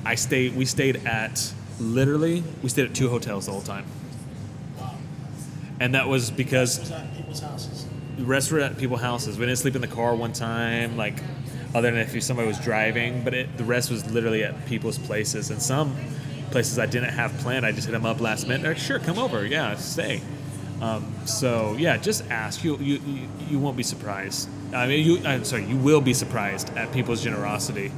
I 0.04 0.14
stayed 0.14 0.56
we 0.56 0.64
stayed 0.64 1.06
at 1.06 1.52
literally 1.78 2.42
we 2.62 2.68
stayed 2.68 2.86
at 2.86 2.94
two 2.94 3.08
hotels 3.10 3.46
the 3.46 3.52
whole 3.52 3.60
time. 3.62 3.84
And 5.78 5.94
that 5.94 6.08
was 6.08 6.30
because 6.30 6.78
Was 6.78 6.90
at 6.90 7.16
people's 7.16 7.40
houses. 7.40 7.86
the 8.16 8.24
rest 8.24 8.52
were 8.52 8.60
at 8.60 8.76
people's 8.78 9.00
houses. 9.00 9.38
We 9.38 9.46
didn't 9.46 9.58
sleep 9.58 9.74
in 9.74 9.80
the 9.80 9.86
car 9.88 10.14
one 10.14 10.32
time 10.32 10.96
like 10.96 11.18
other 11.74 11.90
than 11.90 12.00
if 12.00 12.22
somebody 12.22 12.48
was 12.48 12.58
driving 12.58 13.22
but 13.24 13.34
it, 13.34 13.56
the 13.56 13.64
rest 13.64 13.90
was 13.90 14.10
literally 14.10 14.44
at 14.44 14.66
people's 14.66 14.98
places. 14.98 15.50
And 15.50 15.60
some 15.60 15.94
places 16.50 16.78
i 16.78 16.86
didn't 16.86 17.10
have 17.10 17.32
planned 17.38 17.64
i 17.64 17.70
just 17.70 17.86
hit 17.86 17.92
them 17.92 18.04
up 18.04 18.20
last 18.20 18.48
minute 18.48 18.62
They're 18.62 18.72
like 18.72 18.82
sure 18.82 18.98
come 18.98 19.18
over. 19.18 19.46
Yeah 19.46 19.76
stay 19.76 20.20
um, 20.80 21.12
so 21.26 21.74
yeah, 21.78 21.96
just 21.96 22.24
ask. 22.30 22.64
You, 22.64 22.76
you 22.78 23.00
you 23.48 23.58
won't 23.58 23.76
be 23.76 23.82
surprised. 23.82 24.48
I 24.74 24.86
mean, 24.86 25.04
you. 25.04 25.18
I'm 25.26 25.44
sorry. 25.44 25.64
You 25.64 25.76
will 25.76 26.00
be 26.00 26.14
surprised 26.14 26.70
at 26.76 26.92
people's 26.92 27.22
generosity 27.22 27.88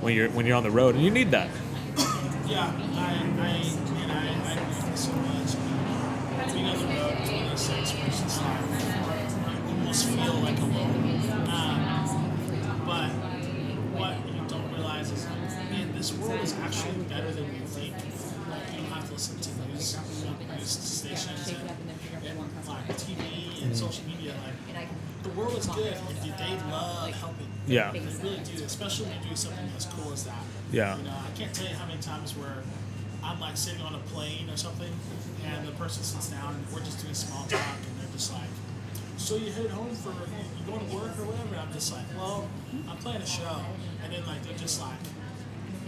when 0.00 0.14
you're 0.14 0.28
when 0.30 0.46
you're 0.46 0.56
on 0.56 0.62
the 0.62 0.70
road, 0.70 0.94
and 0.94 1.04
you 1.04 1.10
need 1.10 1.30
that. 1.30 1.48
Yeah, 2.46 2.72
I, 2.94 2.98
I, 2.98 3.00
and 4.02 4.12
I, 4.12 4.14
I 4.44 4.46
with 4.60 4.90
you 4.90 4.96
so 4.96 5.12
much. 5.12 5.56
Being 6.52 6.66
on 6.66 6.78
the 6.78 6.86
road 6.86 7.16
one 7.32 7.52
of 7.52 7.58
almost 9.68 10.08
feel 10.08 10.34
like 10.34 10.58
alone. 10.58 11.20
Um, 11.48 11.78
but 12.84 13.10
what 13.96 14.16
you 14.34 14.42
don't 14.48 14.68
realize 14.74 15.10
is, 15.12 15.24
man, 15.70 15.92
this 15.94 16.12
world 16.14 16.40
is 16.40 16.52
actually 16.54 17.04
better 17.04 17.30
than 17.30 17.44
you 17.54 17.60
think. 17.66 17.94
Like, 18.50 18.72
you 18.72 18.78
don't 18.78 18.90
have 18.90 19.06
to 19.06 19.12
listen 19.12 19.38
to 19.40 19.50
news, 19.68 19.96
news 20.58 20.68
stations 20.68 21.48
and, 21.48 21.60
and 22.28 22.38
like 22.68 22.88
TV 22.96 23.62
and 23.62 23.76
social 23.76 24.04
media. 24.06 24.34
Like, 24.74 24.88
the 25.22 25.30
world 25.30 25.56
is 25.56 25.66
good, 25.66 25.94
and 25.94 26.18
they 26.18 26.70
love 26.70 27.10
helping. 27.12 27.46
Yeah. 27.66 27.92
They 27.92 28.00
really 28.00 28.40
do, 28.42 28.64
especially 28.64 29.06
when 29.06 29.22
you 29.22 29.30
do 29.30 29.36
something 29.36 29.70
as 29.76 29.86
cool 29.86 30.12
as 30.12 30.24
that. 30.24 30.42
Yeah. 30.72 30.96
You 30.96 31.04
know, 31.04 31.14
I 31.14 31.38
can't 31.38 31.54
tell 31.54 31.68
you 31.68 31.76
how 31.76 31.86
many 31.86 32.00
times 32.00 32.36
where 32.36 32.56
I'm 33.22 33.38
like 33.38 33.56
sitting 33.56 33.82
on 33.82 33.94
a 33.94 34.02
plane 34.10 34.50
or 34.50 34.56
something, 34.56 34.92
and 35.44 35.66
the 35.66 35.72
person 35.72 36.02
sits 36.02 36.28
down 36.28 36.54
and 36.54 36.66
we're 36.74 36.80
just 36.80 37.00
doing 37.00 37.14
small 37.14 37.46
talk, 37.46 37.76
and 37.76 38.00
they're 38.00 38.12
just 38.12 38.32
like, 38.32 38.50
"So 39.16 39.36
you 39.36 39.52
head 39.52 39.70
home 39.70 39.94
for 39.94 40.10
you 40.10 40.66
going 40.66 40.88
to 40.88 40.94
work 40.96 41.16
or 41.20 41.26
whatever?" 41.26 41.54
And 41.54 41.60
I'm 41.60 41.72
just 41.72 41.92
like, 41.92 42.04
"Well, 42.16 42.48
I'm 42.90 42.96
playing 42.96 43.22
a 43.22 43.26
show," 43.26 43.62
and 44.02 44.12
then 44.12 44.26
like 44.26 44.42
they're 44.42 44.58
just 44.58 44.80
like 44.80 44.98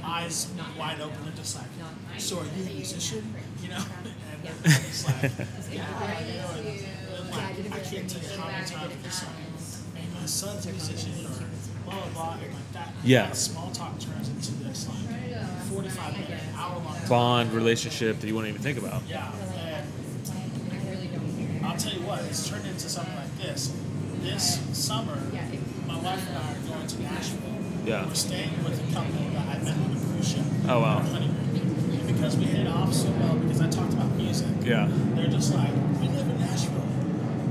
eyes 0.05 0.47
wide 0.79 1.01
open. 1.01 1.19
They're 1.25 1.35
just 1.35 1.57
like, 1.57 1.71
"So 2.19 2.39
are 2.39 2.45
you 2.45 2.71
a 2.71 2.75
musician?" 2.75 3.35
You 3.61 3.71
know, 3.71 3.83
and 4.47 4.59
they're 4.65 5.23
like, 5.23 5.33
"Yeah." 5.73 6.21
You 6.21 6.41
know, 6.41 6.51
and, 6.57 6.67
and 6.67 7.31
like 7.31 7.73
I 7.73 7.81
can't 7.81 8.09
tell 8.11 8.23
you 8.23 8.39
how 8.39 8.47
many 8.51 8.67
times 8.67 8.93
I'm 8.95 9.03
just 9.03 9.25
my 10.15 10.27
son's 10.27 10.67
a 10.67 10.71
musician," 10.71 11.13
or 11.27 11.45
blah 11.85 12.01
blah 12.01 12.13
blah, 12.13 12.33
and 12.43 12.53
like 12.55 12.73
that. 12.73 12.93
Yeah. 13.05 13.27
that 13.27 13.37
small 13.37 13.71
talk 13.71 13.99
turns 13.99 14.29
into 14.29 14.53
this 14.65 14.89
like 14.89 14.99
45 15.71 16.13
minute, 16.13 16.41
hour 16.57 16.79
long 16.79 16.97
Bond 17.09 17.53
relationship 17.53 18.21
that 18.21 18.27
you 18.27 18.35
wouldn't 18.35 18.51
even 18.55 18.63
think 18.63 18.79
about. 18.79 19.03
Yeah, 19.09 19.31
and 19.53 19.87
I'll 21.67 21.77
tell 21.77 21.93
you 21.93 22.01
what, 22.07 22.21
it's 22.25 22.49
turned 22.49 22.67
into 22.67 22.89
something 22.89 23.15
like 23.17 23.37
this. 23.39 23.73
This 24.21 24.61
summer, 24.73 25.17
my 25.87 25.99
wife 25.99 26.27
and 26.29 26.39
I 26.39 26.53
are 26.53 26.77
going 26.77 26.87
to 26.87 27.03
Nashville. 27.03 27.55
Yeah. 27.85 28.07
We're 28.07 28.15
staying 28.15 28.65
with 28.65 28.81
a 28.89 28.93
couple 28.95 29.13
that 29.33 29.57
I 29.57 29.59
met 29.63 29.77
on 29.77 29.97
a 29.97 30.01
cruise 30.01 30.29
ship. 30.29 30.45
Oh, 30.69 30.81
wow. 30.81 31.03
Because 32.25 32.39
we 32.39 32.45
hit 32.47 32.67
it 32.67 32.69
off 32.69 32.91
so 32.95 33.11
well, 33.21 33.35
because 33.37 33.61
I 33.61 33.69
talked 33.69 33.93
about 33.93 34.11
music, 34.17 34.49
Yeah. 34.63 34.89
they're 35.15 35.27
just 35.29 35.53
like, 35.55 35.69
we 36.01 36.09
live 36.09 36.27
in 36.27 36.41
Nashville. 36.41 36.81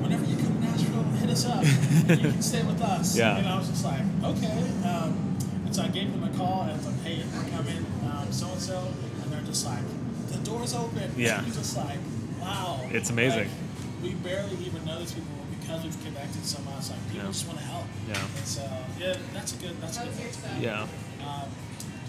Whenever 0.02 0.26
you 0.26 0.36
come 0.36 0.56
to 0.56 0.62
Nashville, 0.62 1.04
hit 1.22 1.30
us 1.30 1.46
up. 1.46 1.64
you 2.10 2.32
can 2.32 2.42
stay 2.42 2.64
with 2.64 2.82
us. 2.82 3.16
Yeah. 3.16 3.38
And 3.38 3.48
I 3.48 3.60
was 3.60 3.70
just 3.70 3.86
like, 3.86 4.02
okay. 4.24 4.66
Um, 4.90 5.38
and 5.66 5.76
so 5.76 5.84
I 5.84 5.90
gave 5.90 6.12
them 6.12 6.24
a 6.24 6.36
call 6.36 6.64
and 6.64 6.72
I 6.72 6.76
was 6.76 6.88
like, 6.88 7.02
hey, 7.04 7.22
we're 7.22 7.56
coming, 7.56 7.86
um, 8.10 8.32
so 8.32 8.48
and 8.48 8.60
so. 8.60 8.80
And 9.22 9.32
they're 9.32 9.42
just 9.42 9.64
like, 9.64 9.84
the 10.32 10.38
door's 10.40 10.74
open. 10.74 11.12
Yeah. 11.18 11.38
I'm 11.38 11.52
just 11.52 11.78
like, 11.78 12.00
wow. 12.42 12.82
It's 12.90 13.12
amazing. 13.12 13.50
Like, 13.50 14.02
we 14.02 14.14
barely 14.26 14.58
even 14.66 14.84
know 14.86 14.98
these 14.98 15.12
people 15.14 15.30
but 15.38 15.60
because 15.62 15.84
we've 15.84 16.04
connected 16.04 16.44
so 16.44 16.60
much. 16.64 16.90
Like 16.90 16.98
people 17.12 17.26
Yeah. 17.28 17.32
just 17.32 17.46
want 17.48 17.60
to 17.60 17.66
help. 17.66 17.86
Yeah. 18.10 18.18
And 18.38 18.48
so 18.48 18.68
yeah, 19.00 19.18
that's 19.36 19.54
a 19.54 19.58
good 19.58 19.80
that's 19.80 19.98
a 19.98 20.06
good 20.06 20.14
thing 20.14 20.34
to 20.34 20.60
do. 20.60 20.66
Yeah. 20.66 20.88
Um, 21.22 21.46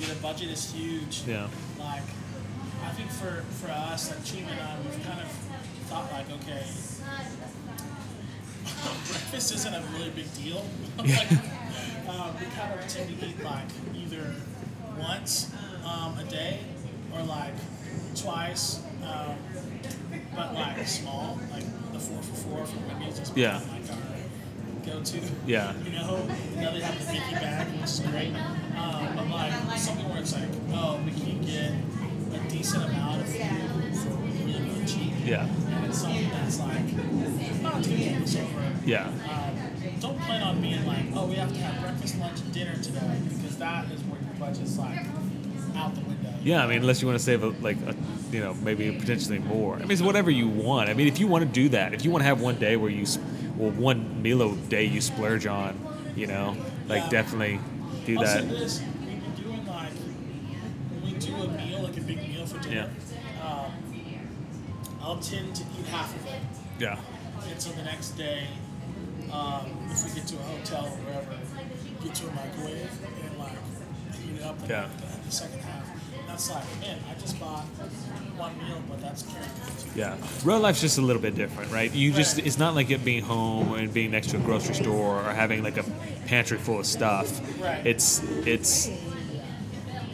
dude, 0.00 0.08
the 0.08 0.14
budget 0.22 0.48
is 0.48 0.72
huge. 0.72 1.24
Yeah. 1.28 1.46
Like, 1.78 2.02
I 2.84 2.90
think 2.96 3.10
for 3.10 3.42
for 3.64 3.70
us, 3.70 4.10
like 4.10 4.20
Chima 4.20 4.50
and 4.50 4.60
I, 4.60 4.76
we've 4.82 5.04
kind 5.06 5.20
of 5.20 5.28
thought 5.88 6.10
like, 6.12 6.30
okay, 6.42 6.62
breakfast 9.10 9.54
isn't 9.54 9.74
a 9.74 9.80
really 9.92 10.10
big 10.10 10.32
deal. 10.34 10.64
like, 10.98 11.30
um, 12.08 12.34
we 12.38 12.46
kind 12.56 12.78
of 12.78 12.86
tend 12.88 13.18
to 13.20 13.26
eat 13.26 13.42
like 13.42 13.66
either 13.94 14.34
once 14.98 15.50
um, 15.84 16.18
a 16.18 16.24
day 16.24 16.60
or 17.14 17.22
like 17.22 17.54
twice, 18.14 18.80
um, 19.02 19.36
but 20.34 20.54
like 20.54 20.86
small, 20.86 21.38
like 21.52 21.64
the 21.92 21.98
four 21.98 22.22
for 22.22 22.34
four 22.34 22.66
from 22.66 22.86
Wendy's 22.88 23.18
is 23.18 23.32
Yeah. 23.34 23.60
like 23.72 23.90
our 23.90 24.94
go-to. 24.94 25.20
Yeah. 25.46 25.72
You 25.84 25.92
know, 25.92 26.16
know 26.56 26.72
they 26.72 26.80
have 26.80 26.98
the 26.98 27.12
Biggie 27.12 27.40
bag, 27.40 27.66
which 27.68 27.84
is 27.84 28.00
great. 28.00 28.34
Um, 28.76 29.16
but 29.16 29.28
like 29.30 29.78
something 29.78 30.08
where 30.08 30.18
it's 30.20 30.32
like, 30.34 30.48
oh, 30.72 31.00
we 31.04 31.12
can 31.12 31.40
get 31.42 31.72
a 32.34 32.48
decent 32.48 32.84
amount 32.84 33.22
of 33.22 33.28
food 33.28 33.96
for 33.96 34.10
really, 34.10 34.60
really 34.62 34.86
cheap. 34.86 35.12
Yeah. 35.24 35.46
And 35.46 35.86
it's 35.86 36.00
something 36.00 36.28
that's 36.30 36.60
like 36.60 37.62
not 37.62 37.82
too 37.84 37.94
over. 37.94 38.72
Yeah. 38.84 39.06
Um, 39.08 39.58
don't 40.00 40.20
plan 40.20 40.42
on 40.42 40.60
being 40.60 40.84
like, 40.86 41.06
oh, 41.14 41.26
we 41.26 41.36
have 41.36 41.52
to 41.52 41.58
have 41.58 41.82
breakfast, 41.82 42.18
lunch, 42.18 42.40
and 42.40 42.52
dinner 42.52 42.74
today, 42.82 43.18
because 43.28 43.56
that 43.58 43.90
is 43.90 44.00
where 44.02 44.20
your 44.20 44.34
budget's 44.38 44.78
like 44.78 45.06
out 45.76 45.94
the 45.94 46.00
window. 46.02 46.32
Yeah, 46.42 46.62
I 46.62 46.66
mean, 46.66 46.78
unless 46.78 47.00
you 47.00 47.08
want 47.08 47.18
to 47.18 47.24
save 47.24 47.42
a, 47.42 47.48
like 47.48 47.78
a, 47.86 47.94
you 48.30 48.40
know, 48.40 48.54
maybe 48.54 48.92
potentially 48.92 49.38
more. 49.38 49.76
I 49.76 49.80
mean, 49.80 49.90
it's 49.92 50.02
whatever 50.02 50.30
you 50.30 50.48
want. 50.48 50.90
I 50.90 50.94
mean, 50.94 51.08
if 51.08 51.18
you 51.18 51.26
want 51.26 51.42
to 51.44 51.50
do 51.50 51.70
that, 51.70 51.94
if 51.94 52.04
you 52.04 52.10
want 52.10 52.22
to 52.22 52.26
have 52.26 52.40
one 52.40 52.56
day 52.56 52.76
where 52.76 52.90
you, 52.90 53.06
well, 53.56 53.70
one 53.70 54.20
meal 54.22 54.42
a 54.42 54.54
day 54.54 54.84
you 54.84 55.00
splurge 55.00 55.46
on, 55.46 55.78
you 56.14 56.26
know, 56.26 56.54
like 56.86 57.04
Yeah. 57.04 57.10
definitely 57.10 57.60
do 58.04 58.18
I'll 58.18 58.24
that. 58.24 58.48
this: 58.50 58.82
we've 59.00 59.20
been 59.22 59.44
doing 59.44 59.66
like 59.66 59.92
do 61.26 61.34
a 61.34 61.48
meal, 61.48 61.82
like 61.82 61.96
a 61.96 62.00
big 62.00 62.18
meal 62.28 62.46
for 62.46 62.58
dinner. 62.62 62.90
Um, 63.44 63.72
I'll 65.02 65.18
tend 65.18 65.54
to 65.56 65.62
eat 65.78 65.86
half 65.86 66.14
of 66.14 66.26
it, 66.26 66.40
Yeah. 66.78 66.98
and 67.50 67.60
so 67.60 67.70
the 67.72 67.82
next 67.82 68.10
day, 68.16 68.46
um, 69.32 69.66
if 69.90 70.02
we 70.04 70.10
get 70.18 70.26
to 70.28 70.36
a 70.36 70.42
hotel 70.42 70.86
or 70.86 70.90
wherever, 71.04 71.36
get 72.02 72.14
to 72.14 72.26
a 72.28 72.32
microwave 72.32 72.90
and 73.22 73.38
like 73.38 73.52
heat 74.22 74.36
it 74.40 74.42
up 74.42 74.58
and 74.60 74.68
Yeah. 74.70 74.88
the, 75.00 75.26
the 75.26 75.30
second 75.32 75.60
half. 75.60 75.84
That's 76.26 76.50
like, 76.50 76.64
man, 76.80 76.98
I 77.10 77.20
just 77.20 77.38
bought 77.38 77.62
one 78.36 78.56
meal, 78.58 78.82
but 78.88 79.00
that's 79.00 79.22
carrying. 79.22 79.50
Yeah, 79.94 80.16
road 80.42 80.62
life's 80.62 80.80
just 80.80 80.98
a 80.98 81.02
little 81.02 81.22
bit 81.22 81.34
different, 81.36 81.70
right? 81.70 81.92
You 81.92 82.12
just 82.12 82.38
it's 82.38 82.58
not 82.58 82.74
like 82.74 82.90
it 82.90 83.04
being 83.04 83.22
home 83.22 83.74
and 83.74 83.92
being 83.92 84.10
next 84.10 84.30
to 84.30 84.38
a 84.38 84.40
grocery 84.40 84.74
store 84.74 85.20
or 85.20 85.32
having 85.32 85.62
like 85.62 85.76
a 85.76 85.84
pantry 86.26 86.58
full 86.58 86.80
of 86.80 86.86
stuff. 86.86 87.40
Right. 87.60 87.86
It's 87.86 88.20
it's 88.46 88.88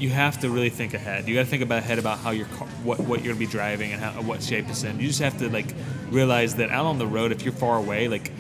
you 0.00 0.08
have 0.10 0.40
to 0.40 0.48
really 0.48 0.70
think 0.70 0.94
ahead. 0.94 1.28
You 1.28 1.34
got 1.34 1.42
to 1.42 1.46
think 1.46 1.62
about 1.62 1.78
ahead 1.78 1.98
about 1.98 2.18
how 2.18 2.30
your 2.30 2.46
car, 2.46 2.66
what 2.82 3.00
what 3.00 3.22
you're 3.22 3.34
gonna 3.34 3.46
be 3.46 3.46
driving 3.46 3.92
and 3.92 4.00
how, 4.00 4.22
what 4.22 4.42
shape 4.42 4.68
it's 4.68 4.82
in. 4.82 4.98
You 4.98 5.08
just 5.08 5.20
have 5.20 5.38
to 5.38 5.50
like 5.50 5.74
realize 6.10 6.56
that 6.56 6.70
out 6.70 6.86
on 6.86 6.98
the 6.98 7.06
road, 7.06 7.32
if 7.32 7.42
you're 7.42 7.52
far 7.52 7.76
away, 7.76 8.08
like 8.08 8.32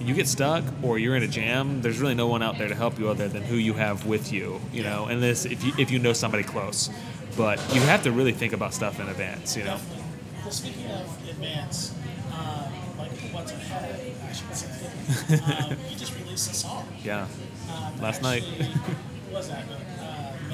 you 0.00 0.14
get 0.14 0.26
stuck 0.26 0.64
or 0.82 0.98
you're 0.98 1.14
in 1.14 1.22
a 1.22 1.28
jam, 1.28 1.82
there's 1.82 2.00
really 2.00 2.14
no 2.14 2.26
one 2.26 2.42
out 2.42 2.58
there 2.58 2.68
to 2.68 2.74
help 2.74 2.98
you 2.98 3.08
other 3.08 3.28
than 3.28 3.42
who 3.42 3.56
you 3.56 3.74
have 3.74 4.06
with 4.06 4.32
you, 4.32 4.60
you 4.72 4.82
know. 4.82 5.06
And 5.06 5.22
this, 5.22 5.44
if 5.44 5.62
you 5.62 5.72
if 5.78 5.90
you 5.90 5.98
know 5.98 6.14
somebody 6.14 6.42
close, 6.42 6.88
but 7.36 7.58
you 7.74 7.80
have 7.82 8.02
to 8.04 8.10
really 8.12 8.32
think 8.32 8.54
about 8.54 8.72
stuff 8.72 8.98
in 8.98 9.08
advance, 9.08 9.56
you 9.56 9.64
know. 9.64 9.72
Definitely. 9.76 10.04
Well, 10.42 10.50
speaking 10.50 10.90
of 10.90 11.28
advance, 11.28 11.94
um, 12.32 12.72
like 12.98 13.12
what's 13.30 13.52
ahead, 13.52 14.14
I 14.26 14.32
should 14.32 14.54
say, 14.56 15.68
um, 15.70 15.76
you 15.90 15.96
just 15.96 16.18
released 16.18 16.50
a 16.50 16.54
song. 16.54 16.88
Yeah. 17.04 17.26
Um, 17.70 18.00
Last 18.00 18.22
night. 18.22 18.42
actually, 18.42 18.66
what 19.30 19.38
was 19.38 19.48
that? 19.48 19.64
Uh, 19.70 19.91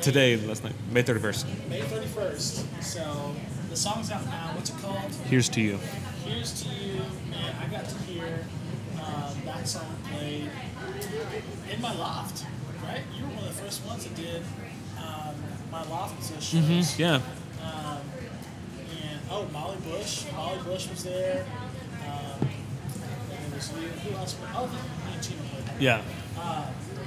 Today, 0.03 0.37
last 0.37 0.63
night, 0.63 0.75
May 0.93 1.03
31st. 1.03 1.69
May 1.69 1.81
31st. 1.81 2.83
So 2.83 3.35
the 3.69 3.77
song's 3.77 4.11
out 4.13 4.25
now. 4.27 4.53
What's 4.55 4.71
it 4.71 4.77
called? 4.79 5.13
Here's 5.27 5.49
to 5.51 5.61
you. 5.61 5.79
Here's 6.25 6.63
to 6.63 6.69
you, 6.69 7.01
and 7.33 7.57
I 7.59 7.67
got 7.67 7.89
to 7.89 7.97
hear 8.05 8.47
um, 9.03 9.35
that 9.45 9.67
song 9.67 9.87
played 10.13 10.51
in 11.73 11.81
my 11.83 11.95
loft. 11.95 12.47
Right? 12.85 13.03
You 13.17 13.25
were 13.25 13.31
one 13.31 13.45
of 13.45 13.57
the 13.57 13.63
first 13.63 13.85
ones 13.87 14.05
that 14.05 14.15
did 14.15 14.43
um, 14.99 15.35
my 15.73 15.83
loft 15.89 16.23
shows. 16.43 16.99
Yeah. 16.99 17.15
Um, 17.63 17.99
and 19.03 19.21
oh, 19.31 19.49
Molly 19.53 19.79
Bush. 19.85 20.25
Molly 20.33 20.59
Bush 20.65 20.89
was 20.89 21.03
there. 21.03 21.45
Um, 22.07 22.49
and 23.33 23.53
it 23.53 23.55
was 23.55 23.73
you. 23.73 23.89
Who 23.89 24.17
else? 24.17 24.37
Oh, 24.55 24.67
me 24.67 25.21
Gina 25.21 25.43
played 25.51 25.65
that. 25.67 25.83
Yeah. 25.83 26.03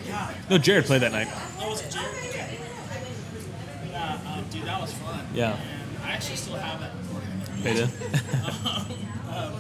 Yeah. 0.05 0.33
No, 0.49 0.57
Jared 0.57 0.85
played 0.85 1.01
that 1.01 1.13
night. 1.13 1.27
Oh, 1.59 1.69
was 1.69 1.81
it 1.83 1.91
Jared? 1.91 2.15
Okay. 2.27 2.57
Um, 4.51 4.59
dude, 4.59 4.67
that 4.67 4.81
was 4.81 4.93
fun. 4.93 5.25
Yeah. 5.33 5.55
And 5.55 6.03
I 6.03 6.11
actually 6.11 6.35
still 6.35 6.55
have 6.55 6.79
that 6.81 6.91
recording. 7.03 7.29
They 7.63 7.73
did. 7.73 7.89
um, 9.31 9.53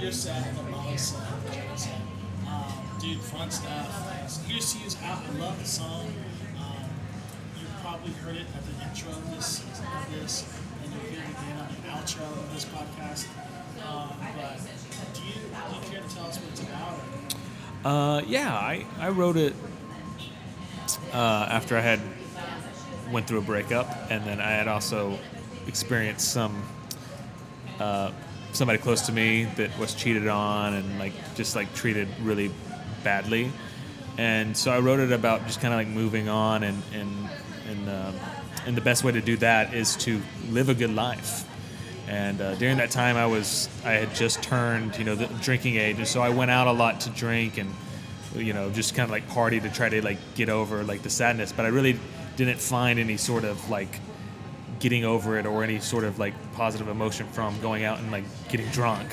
your 0.00 0.12
set 0.12 0.46
and 0.46 0.58
the 0.58 0.62
Molly 0.64 0.96
set, 0.96 1.20
Jared 1.52 1.78
set. 1.78 2.00
Um, 2.48 2.72
dude, 3.00 3.20
fun 3.20 3.50
stuff. 3.50 4.46
Here's 4.46 4.72
to 4.72 4.78
You's 4.78 4.96
out. 5.02 5.22
I 5.24 5.38
love 5.38 5.58
the 5.58 5.66
song. 5.66 6.06
Um, 6.58 6.88
you 7.60 7.66
probably 7.82 8.12
heard 8.12 8.36
it 8.36 8.46
at 8.54 8.64
the 8.64 8.84
intro 8.88 9.10
of 9.10 9.36
this, 9.36 9.60
of 9.60 10.12
this 10.12 10.44
and 10.82 10.92
you'll 10.92 11.10
hear 11.10 11.20
it 11.20 11.30
again 11.30 11.58
on 11.58 11.68
the 11.68 11.88
outro 11.88 12.22
of 12.22 12.54
this 12.54 12.64
podcast. 12.64 13.26
Um, 13.86 14.16
but 14.36 14.58
do 15.12 15.22
you, 15.22 15.34
do 15.34 15.76
you 15.76 15.92
care 15.92 16.00
to 16.00 16.14
tell 16.14 16.26
us 16.26 16.38
what 16.38 16.50
it's 16.50 16.62
about? 16.62 17.00
Uh, 17.84 18.22
yeah, 18.26 18.54
I, 18.54 18.86
I 18.98 19.10
wrote 19.10 19.36
it 19.36 19.54
uh, 21.12 21.46
after 21.50 21.76
I 21.76 21.80
had 21.80 22.00
went 23.10 23.26
through 23.26 23.38
a 23.38 23.42
breakup, 23.42 23.88
and 24.10 24.24
then 24.24 24.40
I 24.40 24.50
had 24.50 24.68
also 24.68 25.18
experienced 25.66 26.32
some 26.32 26.62
uh, 27.80 28.12
somebody 28.52 28.78
close 28.78 29.02
to 29.02 29.12
me 29.12 29.44
that 29.56 29.76
was 29.78 29.94
cheated 29.94 30.28
on 30.28 30.74
and 30.74 30.98
like 30.98 31.12
just 31.34 31.56
like 31.56 31.72
treated 31.74 32.08
really 32.22 32.50
badly, 33.02 33.50
and 34.18 34.56
so 34.56 34.70
I 34.70 34.78
wrote 34.78 35.00
it 35.00 35.12
about 35.12 35.46
just 35.46 35.60
kind 35.60 35.74
of 35.74 35.80
like 35.80 35.88
moving 35.88 36.28
on 36.28 36.62
and 36.62 36.82
and 36.92 37.28
and 37.68 37.88
um 37.88 38.14
and 38.66 38.76
the 38.76 38.80
best 38.80 39.04
way 39.04 39.12
to 39.12 39.20
do 39.20 39.36
that 39.38 39.74
is 39.74 39.96
to 39.96 40.20
live 40.50 40.68
a 40.68 40.74
good 40.74 40.94
life. 40.94 41.44
And 42.06 42.40
uh, 42.40 42.54
during 42.56 42.76
that 42.78 42.90
time, 42.90 43.16
I 43.16 43.26
was 43.26 43.68
I 43.84 43.92
had 43.92 44.14
just 44.14 44.42
turned 44.42 44.96
you 44.98 45.04
know 45.04 45.14
the 45.14 45.26
drinking 45.42 45.76
age, 45.76 45.98
and 45.98 46.06
so 46.06 46.20
I 46.20 46.28
went 46.28 46.50
out 46.50 46.66
a 46.66 46.72
lot 46.72 47.00
to 47.02 47.10
drink 47.10 47.58
and 47.58 47.70
you 48.34 48.52
know 48.52 48.70
just 48.70 48.94
kind 48.94 49.04
of 49.04 49.10
like 49.10 49.28
party 49.28 49.60
to 49.60 49.70
try 49.70 49.88
to 49.88 50.02
like 50.02 50.18
get 50.34 50.48
over 50.48 50.84
like 50.84 51.02
the 51.02 51.10
sadness. 51.10 51.52
But 51.52 51.64
I 51.64 51.68
really 51.68 51.98
didn't 52.36 52.58
find 52.58 52.98
any 52.98 53.16
sort 53.16 53.44
of 53.44 53.70
like 53.70 54.00
getting 54.80 55.04
over 55.04 55.38
it 55.38 55.46
or 55.46 55.64
any 55.64 55.78
sort 55.78 56.04
of 56.04 56.18
like 56.18 56.34
positive 56.54 56.88
emotion 56.88 57.26
from 57.28 57.58
going 57.60 57.84
out 57.84 57.98
and 58.00 58.10
like 58.10 58.24
getting 58.48 58.66
drunk. 58.68 59.08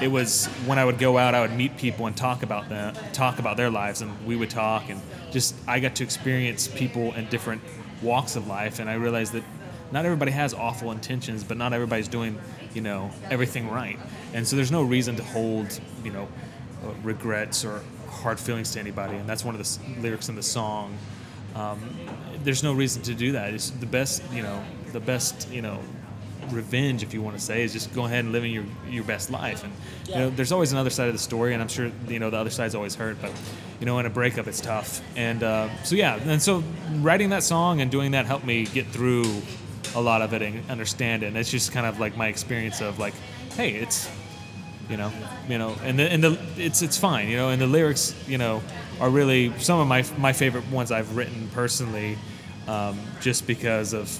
It 0.00 0.10
was 0.10 0.46
when 0.66 0.78
I 0.78 0.84
would 0.84 0.98
go 0.98 1.18
out, 1.18 1.34
I 1.34 1.42
would 1.42 1.52
meet 1.52 1.76
people 1.76 2.06
and 2.06 2.16
talk 2.16 2.42
about 2.42 2.68
them, 2.68 2.94
talk 3.12 3.38
about 3.38 3.56
their 3.56 3.70
lives, 3.70 4.00
and 4.00 4.26
we 4.26 4.36
would 4.36 4.50
talk 4.50 4.88
and 4.88 5.00
just 5.30 5.54
I 5.68 5.80
got 5.80 5.94
to 5.96 6.04
experience 6.04 6.66
people 6.66 7.12
in 7.14 7.26
different 7.28 7.62
walks 8.02 8.36
of 8.36 8.46
life, 8.46 8.78
and 8.80 8.90
I 8.90 8.94
realized 8.94 9.32
that 9.34 9.44
not 9.92 10.06
everybody 10.06 10.32
has 10.32 10.54
awful 10.54 10.90
intentions, 10.90 11.44
but 11.44 11.56
not 11.56 11.72
everybody's 11.72 12.08
doing 12.08 12.38
you 12.74 12.80
know 12.80 13.10
everything 13.30 13.70
right, 13.70 13.98
and 14.34 14.46
so 14.46 14.56
there's 14.56 14.72
no 14.72 14.82
reason 14.82 15.14
to 15.16 15.22
hold 15.22 15.78
you 16.02 16.10
know 16.10 16.26
uh, 16.84 16.92
regrets 17.02 17.64
or 17.64 17.82
hard 18.08 18.40
feelings 18.40 18.72
to 18.72 18.80
anybody, 18.80 19.16
and 19.16 19.28
that's 19.28 19.44
one 19.44 19.54
of 19.54 19.62
the 19.62 20.00
lyrics 20.00 20.28
in 20.28 20.34
the 20.34 20.42
song 20.42 20.96
um, 21.54 21.78
there's 22.44 22.62
no 22.62 22.72
reason 22.72 23.02
to 23.02 23.14
do 23.14 23.32
that. 23.32 23.54
It's 23.54 23.70
the 23.70 23.86
best, 23.86 24.22
you 24.32 24.42
know, 24.42 24.62
the 24.92 25.00
best, 25.00 25.50
you 25.50 25.62
know, 25.62 25.80
revenge, 26.50 27.02
if 27.02 27.14
you 27.14 27.22
want 27.22 27.36
to 27.36 27.42
say, 27.42 27.62
is 27.62 27.72
just 27.72 27.94
go 27.94 28.04
ahead 28.04 28.24
and 28.24 28.32
living 28.32 28.52
your 28.52 28.64
your 28.88 29.04
best 29.04 29.30
life. 29.30 29.64
And 29.64 29.72
you 30.08 30.14
know, 30.14 30.30
there's 30.30 30.52
always 30.52 30.72
another 30.72 30.90
side 30.90 31.08
of 31.08 31.14
the 31.14 31.18
story, 31.18 31.54
and 31.54 31.62
I'm 31.62 31.68
sure 31.68 31.90
you 32.08 32.18
know 32.18 32.30
the 32.30 32.36
other 32.36 32.50
side's 32.50 32.74
always 32.74 32.94
hurt, 32.94 33.16
but 33.20 33.32
you 33.80 33.86
know, 33.86 33.98
in 33.98 34.06
a 34.06 34.10
breakup, 34.10 34.46
it's 34.46 34.60
tough. 34.60 35.00
And 35.16 35.42
uh, 35.42 35.68
so 35.84 35.94
yeah, 35.94 36.16
and 36.16 36.42
so 36.42 36.62
writing 36.96 37.30
that 37.30 37.42
song 37.42 37.80
and 37.80 37.90
doing 37.90 38.12
that 38.12 38.26
helped 38.26 38.44
me 38.44 38.66
get 38.66 38.86
through 38.86 39.24
a 39.94 40.00
lot 40.00 40.22
of 40.22 40.32
it 40.32 40.42
and 40.42 40.68
understand 40.70 41.22
it. 41.22 41.26
And 41.26 41.36
it's 41.36 41.50
just 41.50 41.72
kind 41.72 41.86
of 41.86 42.00
like 42.00 42.16
my 42.16 42.28
experience 42.28 42.80
of 42.80 42.98
like, 42.98 43.14
hey, 43.56 43.72
it's 43.72 44.10
you 44.88 44.96
know, 44.96 45.12
you 45.48 45.58
know, 45.58 45.76
and 45.84 45.98
the 45.98 46.10
and 46.10 46.22
the 46.22 46.38
it's 46.56 46.82
it's 46.82 46.98
fine, 46.98 47.28
you 47.28 47.36
know, 47.36 47.50
and 47.50 47.60
the 47.60 47.66
lyrics, 47.66 48.14
you 48.28 48.38
know, 48.38 48.62
are 49.00 49.10
really 49.10 49.52
some 49.58 49.80
of 49.80 49.86
my 49.86 50.04
my 50.18 50.32
favorite 50.32 50.68
ones 50.70 50.92
I've 50.92 51.16
written 51.16 51.48
personally, 51.54 52.18
um, 52.68 52.98
just 53.20 53.46
because 53.46 53.92
of 53.92 54.18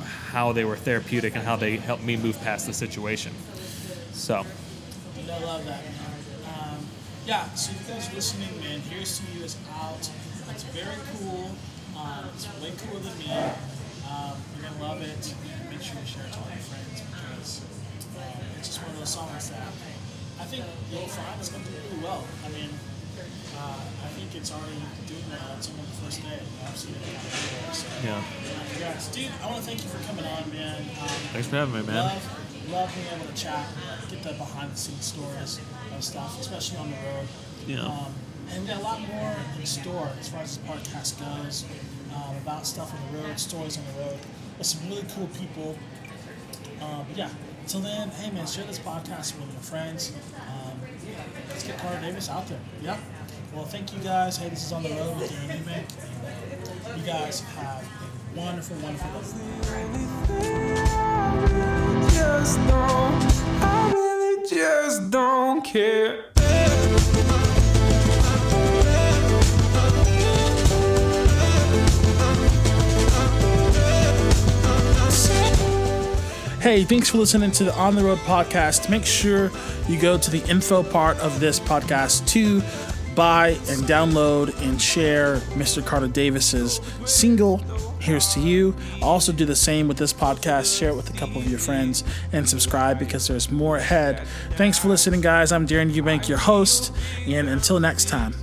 how 0.00 0.52
they 0.52 0.64
were 0.64 0.76
therapeutic 0.76 1.34
and 1.34 1.44
how 1.44 1.56
they 1.56 1.76
helped 1.76 2.02
me 2.02 2.16
move 2.16 2.40
past 2.40 2.66
the 2.66 2.72
situation. 2.72 3.32
So, 4.12 4.44
I 5.30 5.38
love 5.44 5.64
that. 5.64 5.82
Um, 6.46 6.78
yeah, 7.26 7.48
so 7.54 7.72
you 7.72 7.78
guys 7.86 8.12
listening, 8.14 8.60
man, 8.60 8.80
Here's 8.80 9.18
to 9.18 9.24
You 9.32 9.44
is 9.44 9.56
out. 9.72 10.10
It's 10.50 10.64
very 10.64 10.96
cool. 11.14 11.50
Um, 11.96 12.28
it's 12.34 12.46
way 12.60 12.72
cooler 12.76 13.00
than 13.00 13.18
me. 13.18 13.30
Um, 14.10 14.36
you're 14.54 14.68
going 14.68 14.74
to 14.74 14.82
love 14.82 15.02
it. 15.02 15.34
Make 15.70 15.82
sure 15.82 15.98
you 15.98 16.06
share 16.06 16.26
it 16.26 16.32
to 16.32 16.38
all 16.38 16.50
your 16.50 16.58
friends 16.58 17.00
because 17.00 17.62
um, 18.18 18.46
it's 18.58 18.68
just 18.68 18.82
one 18.82 18.90
of 18.92 18.98
those 18.98 19.08
songs 19.08 19.50
that 19.50 19.62
I 20.40 20.44
think 20.44 20.64
you'll 20.90 21.06
find 21.08 21.40
is 21.40 21.48
going 21.48 21.64
to 21.64 21.70
do 21.70 21.76
really 21.90 22.04
well. 22.04 22.24
I 22.44 22.48
mean, 22.50 22.68
uh, 23.58 23.80
I 24.04 24.08
think 24.14 24.34
it's 24.34 24.52
already 24.52 24.80
doing 25.06 25.24
well. 25.30 25.54
It's 25.56 25.68
only 25.70 25.82
the 25.82 25.98
first 26.02 26.22
day. 26.22 26.38
It. 26.38 26.74
So, 26.74 27.86
yeah. 28.04 28.22
congrats. 28.70 29.08
Dude, 29.08 29.30
I 29.42 29.46
want 29.46 29.58
to 29.58 29.62
thank 29.62 29.82
you 29.82 29.88
for 29.88 30.02
coming 30.06 30.24
on, 30.26 30.50
man. 30.50 30.80
Um, 30.80 31.08
Thanks 31.32 31.48
for 31.48 31.56
having 31.56 31.74
me, 31.74 31.86
man. 31.86 31.96
Love, 32.04 32.70
love 32.70 32.94
being 32.94 33.06
able 33.14 33.26
to 33.26 33.36
chat, 33.36 33.66
get 34.10 34.22
the 34.22 34.32
behind 34.34 34.72
the 34.72 34.76
scenes 34.76 35.04
stories 35.04 35.60
of 35.94 36.02
stuff, 36.02 36.40
especially 36.40 36.78
on 36.78 36.90
the 36.90 36.96
road. 36.96 37.26
Yeah. 37.66 37.86
Um, 37.86 38.14
and 38.50 38.62
we 38.62 38.68
got 38.68 38.80
a 38.80 38.84
lot 38.84 39.00
more 39.08 39.34
in 39.58 39.66
store 39.66 40.10
as 40.20 40.28
far 40.28 40.42
as 40.42 40.58
this 40.58 40.66
podcast 40.66 41.18
goes 41.18 41.64
um, 42.14 42.36
about 42.36 42.66
stuff 42.66 42.92
on 42.92 43.00
the 43.12 43.22
road, 43.22 43.38
stories 43.38 43.78
on 43.78 43.84
the 43.94 44.00
road, 44.04 44.18
with 44.58 44.66
some 44.66 44.88
really 44.88 45.04
cool 45.14 45.28
people. 45.28 45.76
Um, 46.80 47.06
but 47.08 47.16
yeah, 47.16 47.30
until 47.62 47.80
then, 47.80 48.10
hey 48.10 48.30
man, 48.30 48.46
share 48.46 48.64
this 48.64 48.78
podcast 48.78 49.38
with 49.38 49.50
your 49.50 49.62
friends. 49.62 50.12
Um, 50.36 50.78
let's 51.48 51.64
get 51.64 51.78
Carter 51.78 52.00
Davis 52.00 52.28
out 52.28 52.46
there. 52.48 52.60
Yeah. 52.82 52.98
Well, 53.54 53.64
thank 53.64 53.92
you 53.92 54.00
guys. 54.00 54.36
Hey, 54.36 54.48
this 54.48 54.66
is 54.66 54.72
on 54.72 54.82
the 54.82 54.88
road 54.90 55.16
with 55.20 55.30
Darren 55.30 55.58
Eubank. 55.62 56.98
You 56.98 57.04
guys 57.06 57.40
have 57.40 57.84
a 57.84 58.40
wonderful, 58.40 58.76
wonderful 58.78 59.10
day. 59.12 59.24
just 62.12 62.58
don't, 62.66 63.24
I 63.62 63.92
really 63.92 64.48
just 64.48 65.10
don't 65.10 65.62
care. 65.64 66.24
Hey, 76.60 76.82
thanks 76.82 77.10
for 77.10 77.18
listening 77.18 77.52
to 77.52 77.64
the 77.64 77.74
On 77.76 77.94
the 77.94 78.02
Road 78.02 78.18
podcast. 78.20 78.88
Make 78.88 79.04
sure 79.04 79.52
you 79.86 80.00
go 80.00 80.18
to 80.18 80.30
the 80.30 80.42
info 80.50 80.82
part 80.82 81.18
of 81.18 81.38
this 81.38 81.60
podcast 81.60 82.26
to 82.28 82.62
buy 83.14 83.48
and 83.48 83.82
download 83.84 84.58
and 84.62 84.80
share 84.80 85.36
Mr. 85.56 85.84
Carter 85.84 86.08
Davis's 86.08 86.80
single, 87.06 87.60
Here's 88.04 88.34
to 88.34 88.40
You. 88.40 88.76
Also, 89.00 89.32
do 89.32 89.46
the 89.46 89.56
same 89.56 89.88
with 89.88 89.96
this 89.96 90.12
podcast. 90.12 90.78
Share 90.78 90.90
it 90.90 90.94
with 90.94 91.08
a 91.08 91.16
couple 91.16 91.38
of 91.38 91.48
your 91.48 91.58
friends 91.58 92.04
and 92.32 92.46
subscribe 92.46 92.98
because 92.98 93.26
there's 93.26 93.50
more 93.50 93.78
ahead. 93.78 94.26
Thanks 94.56 94.78
for 94.78 94.88
listening, 94.88 95.22
guys. 95.22 95.52
I'm 95.52 95.66
Darren 95.66 95.90
Eubank, 95.90 96.28
your 96.28 96.36
host, 96.36 96.92
and 97.26 97.48
until 97.48 97.80
next 97.80 98.08
time. 98.08 98.34